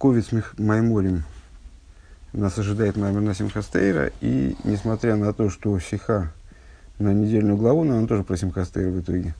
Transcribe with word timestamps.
Ковец 0.00 0.30
Майморим 0.56 1.24
нас 2.32 2.56
ожидает 2.58 2.96
Маймор 2.96 3.20
на 3.20 3.34
Симхастейра, 3.34 4.10
и 4.22 4.56
несмотря 4.64 5.14
на 5.16 5.34
то, 5.34 5.50
что 5.50 5.78
Сиха 5.78 6.32
на 6.98 7.12
недельную 7.12 7.58
главу, 7.58 7.84
но 7.84 7.98
он 7.98 8.06
тоже 8.06 8.24
про 8.24 8.38
Симхастейра 8.38 8.88
в 8.88 8.98
итоге. 8.98 9.34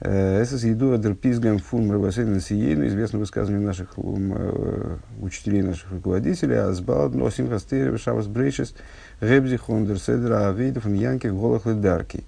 Эсэс 0.00 0.62
еду 0.62 0.92
адерпизгам 0.92 1.58
фун 1.58 1.88
мрабасейна 1.88 2.40
сиейну, 2.40 2.86
известно 2.86 3.18
высказывание 3.18 3.66
наших 3.66 3.94
э, 3.96 4.96
учителей, 5.20 5.62
наших 5.62 5.90
руководителей, 5.90 6.54
азбалад 6.58 7.12
но 7.14 7.28
Симхастейра 7.28 7.98
шавас 7.98 8.28
брейшес 8.28 8.76
гебзи 9.20 9.56
хондер 9.56 9.98
седра 9.98 10.48
авейдов 10.48 10.86
янких 10.86 11.34
голых 11.34 11.66
ледарки, 11.66 12.22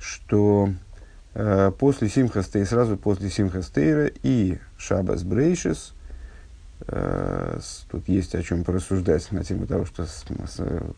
что 0.00 0.70
э, 1.34 1.70
после 1.78 2.08
Симхастейра, 2.08 2.66
сразу 2.66 2.96
после 2.96 3.30
Симхастейра 3.30 4.10
и 4.24 4.58
Шабас 4.76 5.22
Э, 5.22 5.97
тут 6.86 8.08
есть 8.08 8.34
о 8.34 8.42
чем 8.42 8.64
порассуждать 8.64 9.30
на 9.32 9.42
тему 9.42 9.66
того, 9.66 9.84
что 9.84 10.06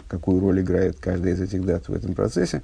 какую 0.08 0.40
роль 0.40 0.60
играет 0.60 0.98
каждая 1.00 1.34
из 1.34 1.40
этих 1.40 1.64
дат 1.64 1.88
в 1.88 1.94
этом 1.94 2.14
процессе. 2.14 2.62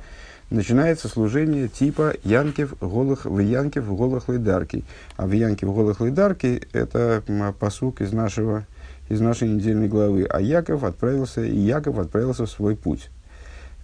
Начинается 0.51 1.09
служение 1.09 1.69
типа 1.69 2.15
ויעקב 2.23 2.79
הלך 2.81 3.25
ויעקב 3.25 3.87
הלך 3.87 4.29
לדרכו. 4.29 4.85
А 5.17 5.27
в 5.27 5.33
ויעקב 5.33 5.75
הלך 5.75 6.01
לדרכו 6.01 6.63
это 6.73 7.23
פסוק 7.59 8.01
из 8.01 8.13
нашего 8.13 8.67
из 9.09 9.21
нашей 9.21 9.49
недельной 9.49 9.89
главы. 9.89 10.27
А 10.29 10.41
Яков 10.41 10.85
отправился, 10.85 11.43
и 11.43 11.57
Яков 11.57 11.99
отправился 11.99 12.47
в 12.47 12.51
свой 12.51 12.77
путь. 12.77 13.11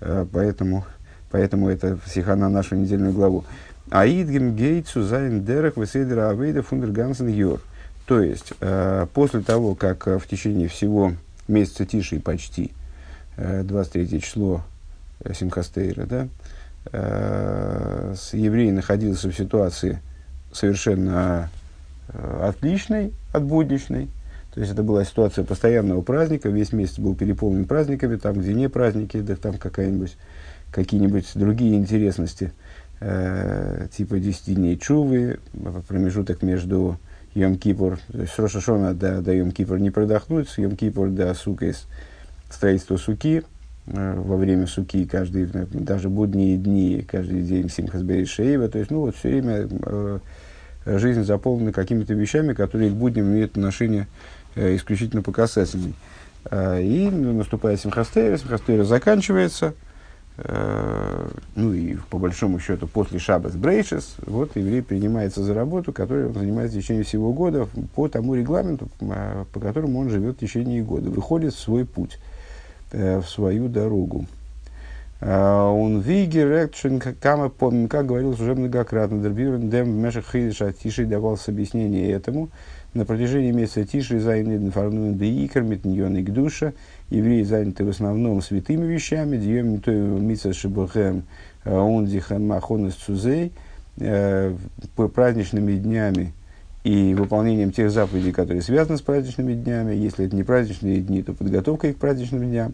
Э, 0.01 0.27
поэтому, 0.31 0.85
поэтому 1.31 1.69
это 1.69 1.99
стиха 2.07 2.37
на 2.37 2.49
нашу 2.49 2.77
недельную 2.77 3.12
главу. 3.12 3.45
Аидгем 3.91 4.57
гейтсу 4.57 5.03
зайн 5.03 5.45
дерах 5.45 5.77
веседера 5.77 6.31
авейда 6.31 6.62
фундергансен 6.62 7.29
йор. 7.29 7.61
То 8.12 8.21
есть, 8.21 8.52
э, 8.61 9.07
после 9.15 9.41
того, 9.41 9.75
как 9.75 10.07
э, 10.07 10.19
в 10.19 10.27
течение 10.27 10.69
всего 10.69 11.15
месяца 11.48 11.87
Тиши 11.87 12.20
почти, 12.20 12.70
э, 13.39 13.62
23 13.62 14.20
число 14.20 14.61
э, 15.25 15.33
Симхастейра, 15.33 16.05
да, 16.05 16.28
э, 16.92 18.14
еврей 18.34 18.70
находился 18.70 19.31
в 19.31 19.34
ситуации 19.34 20.03
совершенно 20.53 21.48
отличной 22.42 23.14
от 23.33 23.45
будничной, 23.45 24.11
то 24.53 24.61
есть 24.61 24.70
это 24.70 24.83
была 24.83 25.06
ситуация 25.06 25.47
постоянного 25.47 26.03
праздника, 26.03 26.50
весь 26.50 26.75
месяц 26.75 26.98
был 26.98 27.15
переполнен 27.15 27.65
праздниками, 27.65 28.17
там, 28.17 28.34
где 28.34 28.53
не 28.53 28.69
праздники, 28.69 29.22
да 29.22 29.37
там 29.37 29.56
какая-нибудь, 29.56 30.19
какие-нибудь 30.70 31.31
другие 31.34 31.77
интересности, 31.77 32.53
э, 33.00 33.87
типа 33.97 34.19
10 34.19 34.55
дней 34.55 34.77
чувы, 34.77 35.41
промежуток 35.89 36.42
между 36.42 36.98
Йом 37.34 37.56
Кипур, 37.56 37.98
то 38.11 38.20
есть 38.20 38.38
Рошашона 38.38 38.94
до, 38.94 39.20
до 39.22 39.33
Йом 39.33 39.52
Кипур 39.52 39.78
не 39.78 39.91
продохнуть, 39.91 40.48
с 40.48 40.58
Йом 40.58 40.77
Кипур 40.77 41.08
до 41.08 41.33
Сукес, 41.34 41.86
строительство 42.50 42.97
суки, 42.97 43.42
э, 43.86 44.14
во 44.16 44.36
время 44.36 44.66
суки, 44.66 45.05
каждый, 45.06 45.47
даже 45.47 46.08
будние 46.08 46.56
дни, 46.56 47.05
каждый 47.08 47.42
день 47.42 47.69
Симхасбери 47.69 48.27
Шеева, 48.27 48.69
то 48.69 48.78
есть, 48.78 48.91
ну, 48.91 49.00
вот 49.00 49.16
все 49.16 49.28
время 49.30 49.69
э, 49.86 50.19
жизнь 50.84 51.25
заполнена 51.25 51.72
какими-то 51.72 52.14
вещами, 52.14 52.53
которые 52.53 52.91
к 52.91 52.94
будням 52.94 53.27
имеют 53.27 53.53
отношение 53.53 54.08
э, 54.55 54.77
исключительно 54.77 55.22
по 55.22 55.33
касательной. 55.33 55.94
Э, 56.50 56.83
и 56.83 57.08
наступает 57.10 57.80
Симхастейра, 57.80 58.36
Симхастейра 58.36 58.84
заканчивается, 58.84 59.69
Э, 59.69 59.92
ну 61.55 61.75
и 61.75 61.97
по 62.08 62.19
большому 62.19 62.58
счету 62.58 62.86
после 62.86 63.19
Шабас 63.19 63.55
Брейшес, 63.55 64.16
вот 64.25 64.56
еврей 64.56 64.83
принимается 64.83 65.42
за 65.42 65.52
работу, 65.52 65.92
которой 65.92 66.27
он 66.27 66.34
занимается 66.34 66.78
в 66.78 66.80
течение 66.80 67.05
всего 67.05 67.33
года 67.33 67.69
по 67.94 68.08
тому 68.08 68.34
регламенту, 68.34 68.88
а, 69.03 69.44
по 69.53 69.60
которому 69.60 70.00
он 70.00 70.08
живет 70.08 70.36
в 70.36 70.41
течение 70.41 70.83
года, 70.83 71.10
выходит 71.10 71.53
в 71.53 71.58
свой 71.58 71.84
путь, 71.84 72.19
э, 72.92 73.20
в 73.20 73.28
свою 73.28 73.69
дорогу. 73.69 74.27
А, 75.20 75.70
он 75.70 76.00
вигер, 76.00 76.70
кама, 77.20 77.50
как 77.88 78.06
говорил 78.06 78.31
уже 78.31 78.54
многократно, 78.54 79.22
дербирен 79.22 79.69
дем 79.69 79.91
мешах 79.91 80.25
хидиша 80.32 80.72
тиши 80.72 81.04
давался 81.04 81.50
объяснение 81.50 82.10
этому, 82.10 82.48
на 82.94 83.06
протяжении 83.06 83.53
месяца 83.53 83.84
Тиши 83.84 84.21
зайны 84.21 84.71
фарнуэн 84.71 85.16
де 85.16 85.26
икр 85.44 85.62
митньон 85.62 86.16
и 86.16 86.22
душа. 86.22 86.72
Евреи 87.12 87.43
заняты 87.43 87.84
в 87.84 87.91
основном 87.91 88.41
святыми 88.41 88.87
вещами. 88.87 89.37
Дьем 89.37 89.81
то 89.81 89.91
митса 89.91 90.55
шибухем 90.55 91.25
э, 91.65 91.77
ондихан 91.77 92.47
махонес 92.47 92.95
цузей. 92.95 93.53
Э, 93.99 94.56
праздничными 94.97 95.77
днями 95.77 96.33
и 96.83 97.15
выполнением 97.15 97.71
тех 97.71 97.91
заповедей, 97.91 98.33
которые 98.33 98.62
связаны 98.62 98.97
с 98.97 99.03
праздничными 99.03 99.53
днями. 99.53 99.95
Если 99.95 100.25
это 100.25 100.34
не 100.34 100.43
праздничные 100.43 101.03
дни, 101.03 101.22
то 101.22 101.34
подготовкой 101.34 101.93
к 101.93 101.99
праздничным 101.99 102.43
дням. 102.45 102.72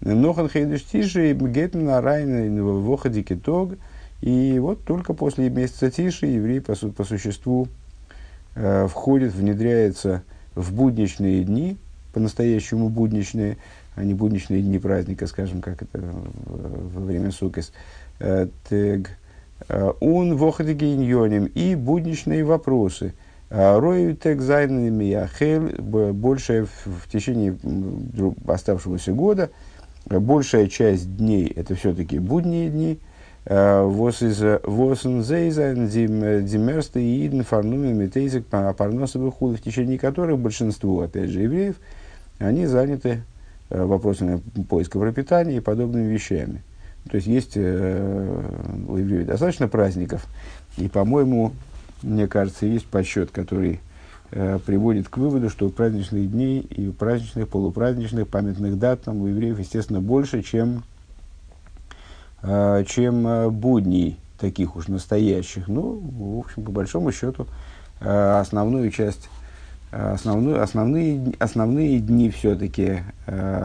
Нохан 0.00 0.48
хейдуш 0.48 0.82
тиши 0.82 1.32
гетн 1.32 1.84
на 1.84 2.00
райна 2.00 2.62
в 2.62 2.84
выходе 2.84 3.22
китог. 3.22 3.74
И 4.20 4.58
вот 4.58 4.82
только 4.84 5.14
после 5.14 5.48
месяца 5.48 5.90
Тиши 5.90 6.26
евреи 6.26 6.58
по, 6.58 6.74
по 6.74 7.04
существу 7.04 7.68
э, 8.56 8.88
входит, 8.88 9.32
внедряется 9.32 10.22
в 10.56 10.74
будничные 10.74 11.44
дни, 11.44 11.76
по-настоящему 12.16 12.88
будничные, 12.88 13.58
а 13.94 14.02
не 14.02 14.14
будничные 14.14 14.62
дни 14.62 14.78
праздника, 14.78 15.26
скажем, 15.26 15.60
как 15.60 15.82
это 15.82 16.00
во 16.46 17.02
время 17.02 17.30
Сукес. 17.30 17.74
Э, 18.20 18.48
тег, 18.70 19.10
э, 19.68 19.92
он 20.00 20.34
вохадегейньоним 20.34 21.44
и 21.44 21.74
будничные 21.74 22.42
вопросы. 22.42 23.12
Э, 23.50 23.78
Рою 23.78 24.16
тег 24.16 24.40
зайнами 24.40 25.28
большая 26.12 26.64
в, 26.64 26.86
в 26.86 27.12
течение 27.12 27.54
оставшегося 28.48 29.12
года, 29.12 29.50
большая 30.06 30.68
часть 30.68 31.18
дней 31.18 31.52
это 31.54 31.74
все-таки 31.74 32.18
будние 32.18 32.70
дни, 32.70 32.98
Вос 33.44 34.22
из 34.22 34.42
восен 34.64 35.22
зейзайн 35.22 35.86
димерста 35.86 36.98
и 36.98 37.26
иден 37.26 37.44
фарнуми 37.44 37.92
метейзик 37.92 38.46
парносовых 38.46 39.34
худ, 39.34 39.58
в 39.58 39.62
течение 39.62 39.98
которых 39.98 40.38
большинство, 40.38 41.02
опять 41.02 41.30
же, 41.30 41.42
евреев, 41.42 41.76
они 42.38 42.66
заняты 42.66 43.22
э, 43.70 43.84
вопросами 43.84 44.40
поиска 44.68 44.98
пропитания 44.98 45.58
и 45.58 45.60
подобными 45.60 46.12
вещами. 46.12 46.62
То 47.10 47.16
есть 47.16 47.26
есть 47.26 47.52
э, 47.54 48.42
у 48.88 48.96
евреев 48.96 49.26
достаточно 49.26 49.68
праздников, 49.68 50.26
и, 50.76 50.88
по-моему, 50.88 51.52
мне 52.02 52.26
кажется, 52.26 52.66
есть 52.66 52.86
подсчет, 52.86 53.30
который 53.30 53.80
э, 54.32 54.58
приводит 54.64 55.08
к 55.08 55.16
выводу, 55.18 55.50
что 55.50 55.68
праздничных 55.68 56.30
дней 56.30 56.60
и 56.60 56.90
праздничных, 56.90 57.48
полупраздничных, 57.48 58.28
памятных 58.28 58.78
дат 58.78 59.02
там 59.02 59.22
у 59.22 59.26
евреев, 59.26 59.58
естественно, 59.58 60.00
больше, 60.00 60.42
чем 60.42 60.82
а, 62.42 62.84
чем 62.84 63.26
а, 63.26 63.50
будней 63.50 64.18
таких 64.38 64.76
уж 64.76 64.88
настоящих. 64.88 65.66
Ну, 65.68 66.00
в 66.00 66.38
общем, 66.38 66.62
по 66.62 66.70
большому 66.70 67.10
счету, 67.10 67.46
а, 68.00 68.40
основную 68.40 68.90
часть, 68.90 69.28
основную, 69.90 70.62
основные, 70.62 71.32
основные 71.38 72.00
дни 72.00 72.30
все-таки 72.30 73.00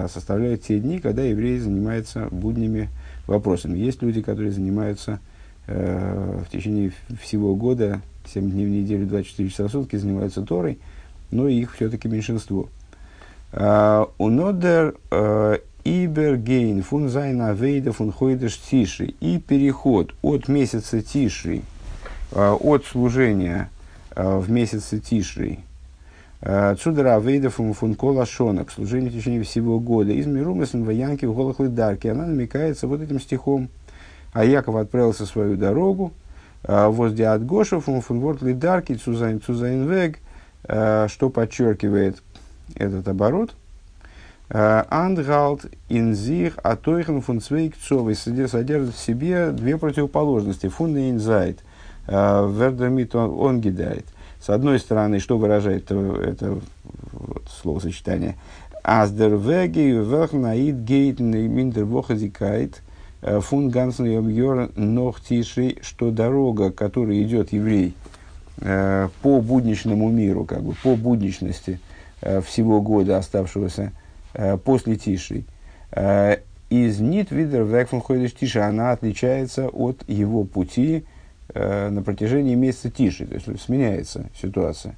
составляют 0.07 0.63
те 0.63 0.79
дни, 0.79 0.99
когда 0.99 1.23
евреи 1.23 1.57
занимаются 1.57 2.27
будними 2.31 2.89
вопросами. 3.27 3.77
Есть 3.77 4.01
люди, 4.01 4.21
которые 4.21 4.51
занимаются 4.51 5.19
в 5.67 6.45
течение 6.51 6.91
всего 7.21 7.55
года, 7.55 8.01
7 8.33 8.49
дней 8.49 8.65
в 8.65 8.69
неделю, 8.69 9.07
24 9.07 9.49
часа 9.49 9.67
в 9.67 9.71
сутки 9.71 9.95
занимаются 9.95 10.41
Торой, 10.41 10.79
но 11.31 11.47
их 11.47 11.73
все-таки 11.75 12.07
меньшинство. 12.07 12.69
און 13.53 14.29
דער 14.29 14.95
איבערגיין 15.83 16.83
פון 16.83 17.09
זיין 17.09 17.53
עבודה 17.53 17.91
פון 17.91 18.11
חודש 18.11 18.57
תשרי. 18.57 19.15
И 19.19 19.39
переход 19.39 20.13
от 20.21 20.47
месяца 20.47 21.01
Тишрей, 21.01 21.63
а, 22.31 22.53
от 22.53 22.85
служения 22.85 23.69
а, 24.11 24.39
в 24.39 24.49
месяце 24.51 24.99
тиши, 24.99 25.59
Цудера 26.41 27.19
вейда 27.19 27.49
фун 27.49 27.73
фун 27.73 27.95
кола 27.95 28.25
шона, 28.25 28.65
к 28.65 28.75
в 28.75 28.85
течение 28.85 29.43
всего 29.43 29.79
года. 29.79 30.11
Из 30.11 30.25
мирумесан 30.25 30.83
воянки 30.83 31.25
в 31.25 31.35
голых 31.35 31.59
лидарки. 31.59 32.07
Она 32.07 32.25
намекается 32.25 32.87
вот 32.87 33.01
этим 33.01 33.19
стихом. 33.19 33.69
А 34.33 34.43
Яков 34.43 34.75
отправился 34.75 35.25
свою 35.25 35.55
дорогу. 35.55 36.11
А, 36.63 36.89
возле 36.89 37.27
от 37.27 37.45
Гоша 37.45 37.79
фун 37.79 38.01
фун 38.01 38.19
ворт 38.19 38.41
лидарки 38.41 38.95
цузайн 38.95 39.39
цузайн 39.41 39.87
вег, 39.87 40.19
что 40.63 41.29
подчеркивает 41.29 42.21
этот 42.75 43.07
оборот– 43.07 43.51
Андгалт 44.53 45.65
инзих 45.87 46.57
атойхен 46.61 47.21
фун 47.21 47.39
цвейк 47.39 47.75
цовый 47.77 48.15
содержит 48.15 48.93
в 48.93 48.99
себе 48.99 49.51
две 49.51 49.77
противоположности. 49.77 50.67
Фун 50.67 50.97
и 50.97 51.09
инзайт. 51.09 51.59
Вердермит 52.07 53.15
он 53.15 53.61
гидает. 53.61 54.05
С 54.41 54.49
одной 54.49 54.79
стороны, 54.79 55.19
что 55.19 55.37
выражает 55.37 55.85
это, 55.85 55.95
это 56.21 56.59
вот, 57.13 57.43
словосочетание? 57.61 58.35
Аздервеги 58.83 59.79
велхнаид 59.79 60.77
гейтен 60.77 61.29
миндер 61.29 61.85
вохазикайт 61.85 62.81
фун 63.21 63.69
гансен 63.69 64.27
йор 64.27 64.71
нох 64.75 65.21
тиши, 65.21 65.77
что 65.81 66.09
дорога, 66.11 66.71
которой 66.71 67.21
идет 67.21 67.53
еврей 67.53 67.93
по 68.57 69.41
будничному 69.41 70.09
миру, 70.09 70.45
как 70.45 70.63
бы 70.63 70.73
по 70.83 70.95
будничности– 70.95 71.79
всего 72.21 72.81
года, 72.81 73.17
оставшегося 73.17 73.91
после 74.63 74.95
Тиши. 74.95 75.43
Из 76.69 76.99
нит 76.99 77.31
видер 77.31 77.63
векфун 77.63 77.99
ходишь 77.99 78.33
Тиши, 78.33 78.59
она 78.59 78.91
отличается 78.91 79.67
от 79.67 80.07
его 80.07 80.43
пути 80.43 81.03
на 81.53 82.01
протяжении 82.03 82.55
месяца 82.55 82.89
Тишрей, 82.89 83.25
то 83.25 83.35
есть 83.35 83.61
сменяется 83.61 84.29
ситуация. 84.39 84.95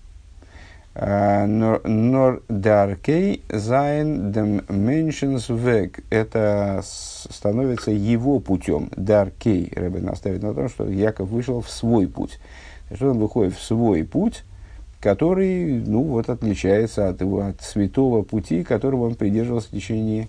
נאר 0.95 2.43
דרכו 2.49 3.41
זיין 3.49 4.31
דעם 4.31 4.61
מענטשנס 4.69 5.49
וועג. 5.49 6.03
Это 6.11 6.81
становится 6.83 7.89
его 7.89 8.39
путем. 8.39 8.89
דרכו. 8.95 9.71
Ребе 9.75 10.01
настаивает 10.01 10.43
на 10.43 10.53
том, 10.53 10.69
что 10.69 10.87
Яков 10.87 11.29
вышел 11.29 11.61
в 11.61 11.69
свой 11.69 12.07
путь. 12.07 12.39
Что 12.93 13.09
он 13.09 13.17
выходит 13.17 13.55
в 13.55 13.63
свой 13.63 14.03
путь, 14.03 14.43
который, 14.99 15.79
ну, 15.79 16.03
вот, 16.03 16.29
отличается 16.29 17.09
от 17.09 17.21
его, 17.21 17.39
от 17.39 17.63
святого 17.63 18.21
пути, 18.21 18.63
которого 18.63 19.07
он 19.07 19.15
придерживался 19.15 19.69
в 19.69 19.71
течение 19.71 20.27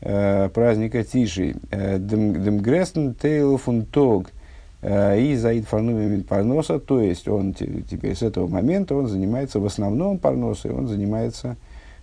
э, 0.00 0.48
праздника 0.48 1.04
Тишрей. 1.04 1.56
דעם 1.70 2.17
גרעסטן 2.17 3.12
טייל 3.14 3.58
פון 3.58 3.84
טאג– 3.84 4.30
Э, 4.39 4.39
и 4.82 5.36
заид 5.36 5.66
фарнумим 5.66 6.22
парноса, 6.24 6.78
то 6.78 7.00
есть 7.00 7.28
он 7.28 7.52
теперь 7.52 8.14
с 8.14 8.22
этого 8.22 8.46
момента 8.46 8.94
он 8.94 9.08
занимается 9.08 9.60
в 9.60 9.66
основном 9.66 10.18
парносой, 10.18 10.70
он 10.70 10.88
занимается 10.88 11.56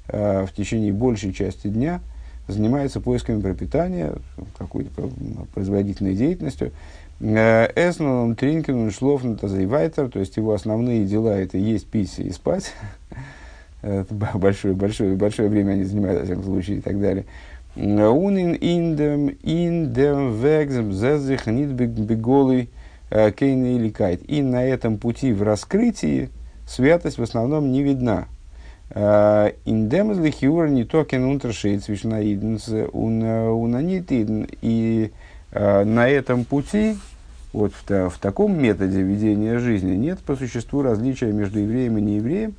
э, 0.07 0.45
в 0.45 0.53
течение 0.53 0.93
большей 0.93 1.33
части 1.33 1.69
дня, 1.69 2.01
занимается 2.47 3.01
поисками 3.01 3.41
пропитания, 3.41 4.13
какой-то 4.57 5.09
производительной 5.55 6.15
деятельностью. 6.15 6.71
Э, 7.19 7.67
Эснон, 7.75 8.35
Тринкин, 8.35 8.91
Шлофн, 8.91 9.33
Тазайвайтер, 9.33 10.09
то 10.09 10.19
есть 10.19 10.37
его 10.37 10.53
основные 10.53 11.05
дела 11.05 11.35
это 11.39 11.57
есть, 11.57 11.87
пить 11.87 12.19
и 12.19 12.29
спать. 12.31 12.73
большое, 13.81 14.75
большое, 14.75 15.15
большое 15.15 15.49
время 15.49 15.71
они 15.71 15.83
занимают, 15.83 16.19
во 16.19 16.25
всяком 16.25 16.43
случае, 16.43 16.77
и 16.77 16.81
так 16.81 16.99
далее. 16.99 17.25
Унин 17.77 18.53
индем 18.53 19.27
индем 19.43 20.33
вегзем 20.33 20.91
зезих 20.91 21.45
нит 21.45 21.69
беголый 21.69 22.69
кейна 23.09 23.75
или 23.75 23.89
кайт. 23.89 24.21
И 24.27 24.41
на 24.41 24.65
этом 24.65 24.97
пути 24.97 25.31
в 25.31 25.43
раскрытии 25.43 26.29
святость 26.67 27.19
в 27.19 27.23
основном 27.23 27.71
не 27.71 27.83
видна. 27.83 28.25
Индем 28.95 30.11
из 30.11 30.19
лихиура 30.19 30.67
не 30.67 30.85
токен 30.85 31.25
унтершейц 31.25 31.87
вишнаиденс 31.87 32.67
унанитиден. 32.91 34.47
И 34.61 35.11
на 35.51 36.09
этом 36.09 36.45
пути, 36.45 36.97
вот 37.53 37.73
в, 37.73 38.09
в 38.09 38.17
таком 38.19 38.59
методе 38.59 39.01
ведения 39.01 39.59
жизни, 39.59 39.95
нет 39.95 40.19
по 40.19 40.35
существу 40.35 40.81
различия 40.81 41.31
между 41.31 41.59
евреем 41.59 41.97
и 41.99 42.01
неевреем. 42.01 42.55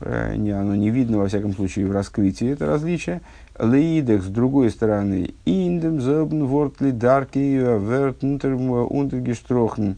Не, 0.00 0.50
оно 0.50 0.74
не 0.74 0.90
видно, 0.90 1.18
во 1.18 1.28
всяком 1.28 1.52
случае, 1.54 1.86
в 1.86 1.92
раскрытии 1.92 2.50
это 2.50 2.66
различие. 2.66 3.20
Лейдах, 3.58 4.22
с 4.22 4.28
другой 4.28 4.70
стороны, 4.70 5.34
индем 5.44 6.00
зобн 6.00 6.44
вортли 6.46 6.90
дарки 6.90 7.38
верт 7.38 8.22
унтергестрохн. 8.24 9.92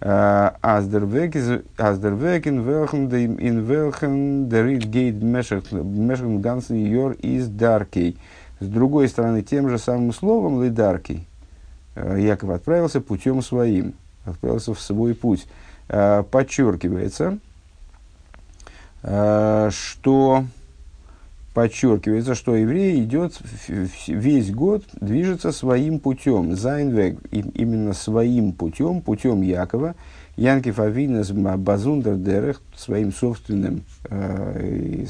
Аздервекен 0.00 1.62
велхен 2.62 3.08
ин 3.08 3.64
велхен 3.64 4.48
дерит 4.48 4.84
гейт 4.84 5.22
мешен 5.22 6.40
гансен 6.40 6.76
йор 6.76 7.12
из 7.12 7.48
даркей. 7.48 8.18
С 8.60 8.66
другой 8.66 9.08
стороны, 9.08 9.42
тем 9.42 9.68
же 9.68 9.78
самым 9.78 10.12
словом 10.12 10.62
лидаркий 10.62 11.26
Яков 11.94 12.50
отправился 12.50 13.00
путем 13.00 13.42
своим, 13.42 13.94
отправился 14.24 14.74
в 14.74 14.80
свой 14.80 15.14
путь. 15.14 15.46
Подчеркивается, 15.88 17.38
что 19.00 20.44
подчеркивается, 21.56 22.34
что 22.34 22.54
еврей 22.54 23.02
идет 23.02 23.32
весь 23.66 24.50
год, 24.50 24.84
движется 25.00 25.52
своим 25.52 26.00
путем, 26.00 26.54
Зайнвег, 26.54 27.18
именно 27.30 27.94
своим 27.94 28.52
путем, 28.52 29.00
путем 29.00 29.40
Якова, 29.40 29.94
Янкив 30.36 30.78
Авинес 30.78 31.30
Базундер 31.30 32.16
Дерех, 32.16 32.60
своим 32.76 33.10
собственным 33.10 33.84
э, 34.10 35.06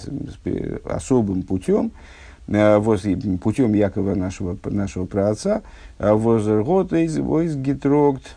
особым 0.84 1.42
путем, 1.42 1.90
э, 2.46 2.80
путем 3.42 3.74
Якова 3.74 4.14
нашего, 4.14 4.56
нашего 4.66 5.04
праотца, 5.04 5.62
э, 5.98 6.12
Возергот 6.12 6.92
из 6.92 7.56
Гитрогт, 7.56 8.36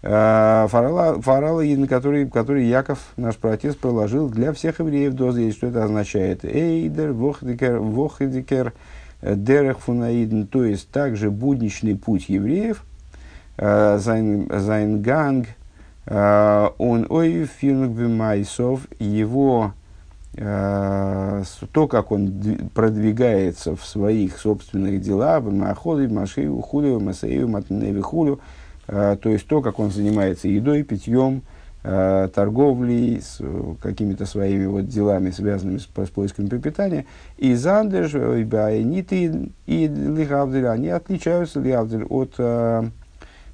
Э, 0.00 0.68
фарала, 0.70 1.20
фарала 1.20 1.64
который, 1.88 2.28
который 2.28 2.66
Яков, 2.66 3.00
наш 3.16 3.36
протец, 3.36 3.74
проложил 3.74 4.28
для 4.28 4.52
всех 4.52 4.78
евреев 4.78 5.14
дозы. 5.14 5.50
Что 5.50 5.66
это 5.68 5.84
означает? 5.84 6.44
Эйдер, 6.44 7.12
вохдикер, 7.12 7.78
вохдикер, 7.80 8.74
э, 9.22 9.34
дерех 9.34 9.80
фунаиден, 9.80 10.46
то 10.46 10.64
есть 10.64 10.90
также 10.90 11.30
будничный 11.30 11.96
путь 11.96 12.28
евреев, 12.28 12.84
э, 13.56 13.98
зайнганг, 13.98 15.48
он 16.10 17.06
ой 17.10 17.44
фирнг 17.44 17.90
его 18.98 19.74
то, 20.34 21.88
как 21.90 22.12
он 22.12 22.32
продвигается 22.72 23.76
в 23.76 23.84
своих 23.84 24.38
собственных 24.38 25.02
делах, 25.02 25.42
Маходы, 25.42 26.08
Машею, 26.08 26.62
Хулю, 26.62 26.98
Масею, 26.98 27.46
Матневи, 27.48 28.00
Хулю, 28.00 28.40
то 28.88 29.28
есть 29.28 29.46
то, 29.46 29.60
как 29.60 29.78
он 29.78 29.90
занимается 29.90 30.48
едой, 30.48 30.82
питьем, 30.82 31.42
э, 31.82 32.28
торговлей, 32.34 33.20
с 33.20 33.40
какими-то 33.80 34.26
своими 34.26 34.66
вот 34.66 34.88
делами, 34.88 35.30
связанными 35.30 35.78
с, 35.78 35.84
с 35.84 36.10
поиском 36.10 36.48
пропитания. 36.48 37.06
И 37.36 37.54
Зандерш, 37.54 38.14
и 38.14 38.84
Ниты, 38.84 39.50
и 39.66 39.86
Лихавдель, 39.86 40.66
они 40.66 40.88
отличаются 40.88 41.60
Лихавдель 41.60 42.04
от 42.04 42.34
э, 42.38 42.90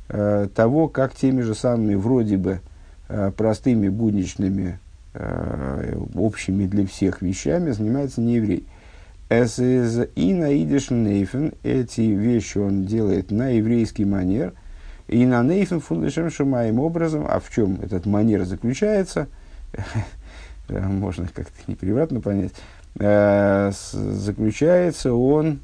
э, 0.08 0.48
того, 0.54 0.88
как 0.88 1.14
теми 1.14 1.42
же 1.42 1.54
самыми 1.54 1.94
вроде 1.94 2.36
бы 2.36 2.60
э, 3.08 3.30
простыми 3.36 3.88
будничными 3.88 4.78
э, 5.14 5.96
общими 6.14 6.66
для 6.66 6.86
всех 6.86 7.22
вещами 7.22 7.70
занимается 7.70 8.20
нееврей. 8.20 8.66
Эс 9.30 9.58
из 9.58 9.98
и 10.14 10.34
на 10.34 10.52
нейфен 10.52 11.54
эти 11.62 12.02
вещи 12.02 12.58
он 12.58 12.84
делает 12.84 13.30
на 13.30 13.48
еврейский 13.48 14.04
манер– 14.04 14.52
и 15.14 15.26
на 15.26 15.44
нейфен 15.44 15.78
фундешем 15.78 16.28
шумаем 16.28 16.80
образом, 16.80 17.24
а 17.28 17.38
в 17.38 17.48
чем 17.48 17.78
этот 17.80 18.04
манер 18.04 18.44
заключается, 18.44 19.28
можно 20.68 21.28
как-то 21.32 21.52
неприватно 21.68 22.20
понять, 22.20 22.50
э, 22.98 23.70
заключается 23.92 25.14
он 25.14 25.60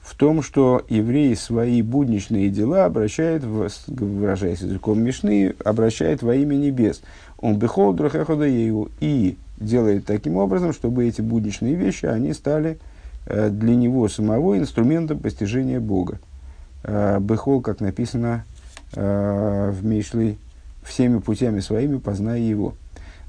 в 0.00 0.16
том, 0.16 0.42
что 0.42 0.84
евреи 0.88 1.34
свои 1.34 1.80
будничные 1.80 2.50
дела 2.50 2.86
обращает, 2.86 3.44
выражаясь 3.44 4.62
языком 4.62 5.00
Мишны, 5.00 5.54
обращает 5.64 6.22
во 6.22 6.34
имя 6.34 6.56
небес. 6.56 7.02
Он 7.38 7.60
бехол 7.60 7.92
драхеходаею 7.92 8.90
и 8.98 9.36
делает 9.58 10.06
таким 10.06 10.38
образом, 10.38 10.72
чтобы 10.72 11.06
эти 11.06 11.20
будничные 11.20 11.76
вещи, 11.76 12.06
они 12.06 12.32
стали 12.32 12.78
э, 13.26 13.48
для 13.48 13.76
него 13.76 14.08
самого 14.08 14.58
инструментом 14.58 15.20
постижения 15.20 15.78
Бога. 15.78 16.18
Э, 16.82 17.20
Бехол, 17.20 17.60
как 17.60 17.78
написано 17.78 18.44
э, 18.44 18.55
в 18.96 19.84
Мишле, 19.84 20.38
всеми 20.82 21.18
путями 21.18 21.60
своими 21.60 21.98
познай 21.98 22.40
его. 22.40 22.74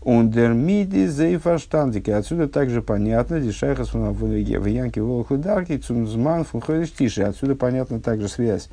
Ундермиди 0.02 1.06
зейфаштандики. 1.08 2.12
Отсюда 2.12 2.48
также 2.48 2.82
понятно, 2.82 3.42
дешайхас 3.42 3.94
в 3.94 4.66
Янке 4.66 5.02
Волхударки, 5.02 5.78
Цунзман 5.78 6.46
Фунхойдиш 6.46 6.92
Тиши. 6.92 7.24
Отсюда 7.24 7.56
понятна 7.56 8.00
также 8.00 8.30
связь 8.30 8.70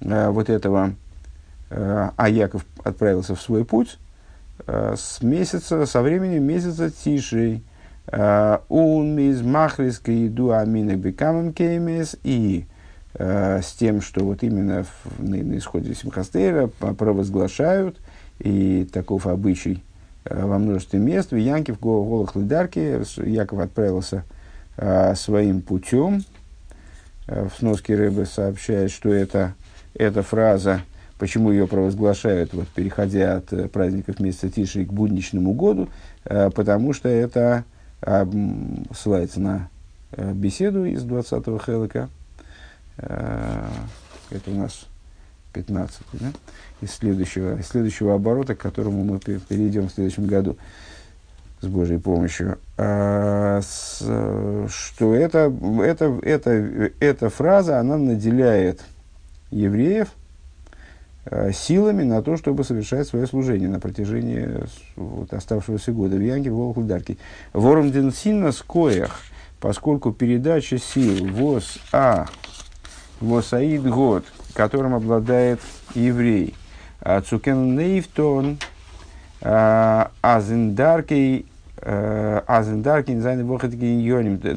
э, 0.00 0.30
вот 0.30 0.48
этого, 0.48 0.94
э, 1.68 2.10
а 2.16 2.28
Яков 2.30 2.64
отправился 2.82 3.34
в 3.34 3.42
свой 3.42 3.66
путь 3.66 3.98
э, 4.66 4.94
с 4.96 5.20
месяца, 5.22 5.84
со 5.84 6.00
времени 6.00 6.38
месяца 6.38 6.90
Тиши. 6.90 7.60
Он 8.06 9.18
из 9.18 9.40
Махриска 9.40 10.26
иду 10.26 10.50
аминок 10.50 10.98
бекамем 10.98 11.54
кеймес 11.54 12.16
и 12.22 12.66
Э, 12.68 12.73
с 13.16 13.72
тем, 13.78 14.00
что 14.00 14.24
вот 14.24 14.42
именно 14.42 14.84
в, 14.84 15.22
на, 15.22 15.36
на 15.36 15.56
исходе 15.58 15.94
Симхастейра 15.94 16.66
провозглашают, 16.66 17.98
и 18.38 18.88
таков 18.92 19.26
обычай 19.26 19.82
э, 20.24 20.44
во 20.44 20.58
множестве 20.58 20.98
мест, 20.98 21.32
в 21.32 21.36
Янке, 21.36 21.72
в 21.72 21.80
Голых 21.80 22.34
Лидарке, 22.36 23.02
Яков 23.18 23.60
отправился 23.60 24.24
э, 24.76 25.14
своим 25.14 25.62
путем. 25.62 26.24
Э, 27.26 27.48
в 27.48 27.58
сноске 27.58 27.94
Рэбе 27.94 28.26
сообщает, 28.26 28.90
что 28.90 29.12
это, 29.12 29.54
эта 29.94 30.22
фраза, 30.22 30.82
почему 31.18 31.52
ее 31.52 31.66
провозглашают, 31.66 32.52
вот, 32.52 32.68
переходя 32.68 33.36
от 33.36 33.52
э, 33.52 33.68
праздников 33.68 34.20
месяца 34.20 34.50
Тиши 34.50 34.84
к 34.84 34.92
будничному 34.92 35.52
году, 35.52 35.88
э, 36.24 36.50
потому 36.50 36.92
что 36.92 37.08
это 37.08 37.64
э, 38.02 38.26
ссылается 38.94 39.40
на 39.40 39.68
э, 40.12 40.32
беседу 40.32 40.84
из 40.84 41.04
20-го 41.04 41.58
Хелика, 41.58 42.08
Э, 42.08 42.23
это 42.96 44.50
у 44.50 44.54
нас 44.54 44.86
15 45.52 46.02
да? 46.14 46.32
из, 46.80 46.92
следующего, 46.92 47.58
из 47.58 47.66
следующего 47.66 48.14
оборота, 48.14 48.54
к 48.54 48.58
которому 48.58 49.04
мы 49.04 49.18
перейдем 49.18 49.88
в 49.88 49.92
следующем 49.92 50.26
году. 50.26 50.56
с 51.60 51.66
Божьей 51.66 51.98
помощью, 51.98 52.58
а, 52.76 53.60
с, 53.62 54.00
что 54.68 55.14
это, 55.14 55.52
это, 55.82 56.18
это, 56.22 56.50
эта 57.00 57.30
фраза, 57.30 57.80
она 57.80 57.96
наделяет 57.96 58.82
евреев 59.50 60.08
а, 61.26 61.52
силами 61.52 62.02
на 62.02 62.22
то, 62.22 62.36
чтобы 62.36 62.64
совершать 62.64 63.08
свое 63.08 63.26
служение 63.26 63.68
на 63.68 63.80
протяжении 63.80 64.66
вот, 64.96 65.32
оставшегося 65.32 65.92
года. 65.92 66.16
В 66.16 66.20
Янке, 66.20 66.50
в 66.50 66.56
Волхударке. 66.56 67.16
Вором 67.54 68.12
сильно 68.12 68.52
скоях, 68.52 69.20
поскольку 69.58 70.12
передача 70.12 70.78
сил 70.78 71.26
ВОС 71.28 71.78
А, 71.92 72.26
ВОС 73.20 73.52
Аид 73.52 73.86
год, 73.86 74.24
которым 74.54 74.94
обладает 74.94 75.60
еврей, 75.94 76.54
Цукен 77.28 77.76
Нейфтон, 77.76 78.56
Азендаркей 79.40 81.44
Азендаркин 81.82 83.20
зайны 83.20 83.44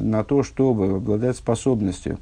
на 0.00 0.24
то, 0.24 0.42
чтобы 0.42 0.96
обладать 0.96 1.36
способностью 1.36 2.18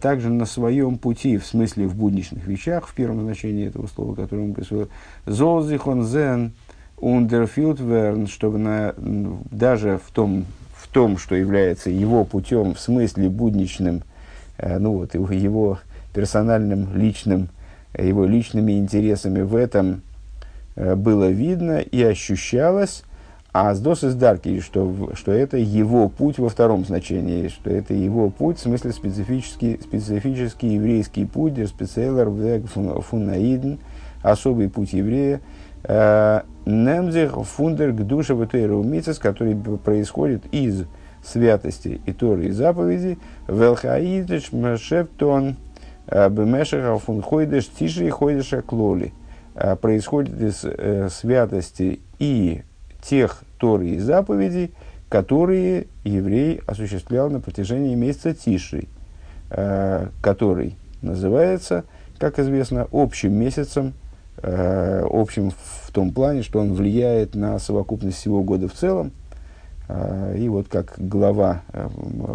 также 0.00 0.30
на 0.30 0.46
своем 0.46 0.96
пути, 0.96 1.36
в 1.36 1.44
смысле 1.44 1.88
в 1.88 1.94
будничных 1.94 2.46
вещах, 2.46 2.88
в 2.88 2.94
первом 2.94 3.20
значении 3.20 3.66
этого 3.66 3.86
слова, 3.86 4.14
которое 4.14 4.46
мы 4.46 4.54
присвоили, 4.54 4.88
золзихон 5.26 6.06
зен 6.06 6.52
ундерфилдверн, 6.96 8.28
чтобы 8.28 8.56
на, 8.56 8.94
даже 8.96 10.00
в 10.02 10.10
том, 10.10 10.46
в 10.74 10.88
том, 10.88 11.18
что 11.18 11.34
является 11.34 11.90
его 11.90 12.24
путем, 12.24 12.74
в 12.74 12.80
смысле 12.80 13.28
будничным, 13.28 14.04
ну 14.60 14.92
вот, 14.94 15.14
его 15.14 15.78
персональным, 16.14 16.96
личным, 16.96 17.48
его 17.96 18.26
личными 18.26 18.72
интересами 18.72 19.42
в 19.42 19.54
этом 19.56 20.02
было 20.76 21.28
видно 21.28 21.78
и 21.78 22.02
ощущалось, 22.02 23.02
а 23.52 23.74
с 23.74 23.80
дос 23.80 24.00
дарки, 24.14 24.60
что, 24.60 25.10
что 25.14 25.32
это 25.32 25.56
его 25.56 26.08
путь 26.08 26.38
во 26.38 26.48
втором 26.48 26.84
значении, 26.84 27.48
что 27.48 27.70
это 27.70 27.94
его 27.94 28.30
путь, 28.30 28.58
в 28.58 28.62
смысле 28.62 28.92
специфический, 28.92 29.80
специфический 29.82 30.74
еврейский 30.74 31.24
путь, 31.24 31.54
der 31.54 31.66
специалер 31.66 32.30
фунаидн, 33.00 33.78
особый 34.22 34.68
путь 34.68 34.92
еврея, 34.92 35.40
э, 35.84 36.42
немзех 36.66 37.42
фундер 37.46 37.92
к 37.92 38.06
душе 38.06 38.34
который 39.18 39.56
происходит 39.56 40.42
из 40.52 40.84
святости 41.22 42.00
и 42.06 42.12
Торы 42.12 42.46
и 42.46 42.50
заповеди, 42.50 43.18
велхаидыш 43.48 44.52
мешептон 44.52 45.56
э, 46.06 46.28
бемешеха 46.28 46.98
фунхойдеш 46.98 47.68
тиши 47.68 48.10
хойдеша 48.10 48.62
клоли, 48.62 49.12
э, 49.54 49.76
происходит 49.76 50.40
из 50.40 50.64
э, 50.64 51.08
святости 51.10 52.00
и 52.18 52.62
тех 53.02 53.42
Торы 53.58 53.88
и 53.88 53.98
заповедей, 53.98 54.72
которые 55.08 55.86
еврей 56.04 56.60
осуществлял 56.66 57.30
на 57.30 57.40
протяжении 57.40 57.94
месяца 57.94 58.34
Тиши, 58.34 58.84
который 59.48 60.76
называется, 61.00 61.84
как 62.18 62.38
известно, 62.38 62.86
общим 62.92 63.32
месяцем, 63.32 63.94
общим 64.36 65.50
в 65.50 65.90
том 65.92 66.12
плане, 66.12 66.42
что 66.42 66.60
он 66.60 66.74
влияет 66.74 67.34
на 67.34 67.58
совокупность 67.58 68.18
всего 68.18 68.42
года 68.42 68.68
в 68.68 68.74
целом. 68.74 69.12
Э, 69.88 70.36
и 70.38 70.48
вот 70.48 70.68
как 70.68 70.94
глава, 70.98 71.62
э, 71.72 71.88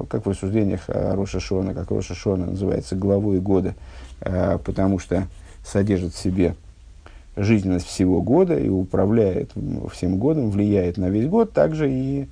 как 0.10 0.26
в 0.26 0.30
рассуждениях 0.30 0.82
Роша 0.88 1.40
Шона, 1.40 1.74
как 1.74 1.92
Роша 1.92 2.16
Шона 2.16 2.48
называется 2.48 2.96
главой 2.96 3.40
года, 3.40 3.76
э, 4.22 4.58
потому 4.64 5.00
что 5.00 5.28
содержит 5.64 6.14
в 6.14 6.18
себе 6.18 6.56
жизненность 7.36 7.86
всего 7.86 8.22
года 8.22 8.58
и 8.58 8.70
управляет 8.70 9.52
всем 9.92 10.18
годом, 10.18 10.50
влияет 10.52 10.98
на 10.98 11.10
весь 11.10 11.28
год, 11.28 11.52
также 11.54 11.92
и 11.92 12.28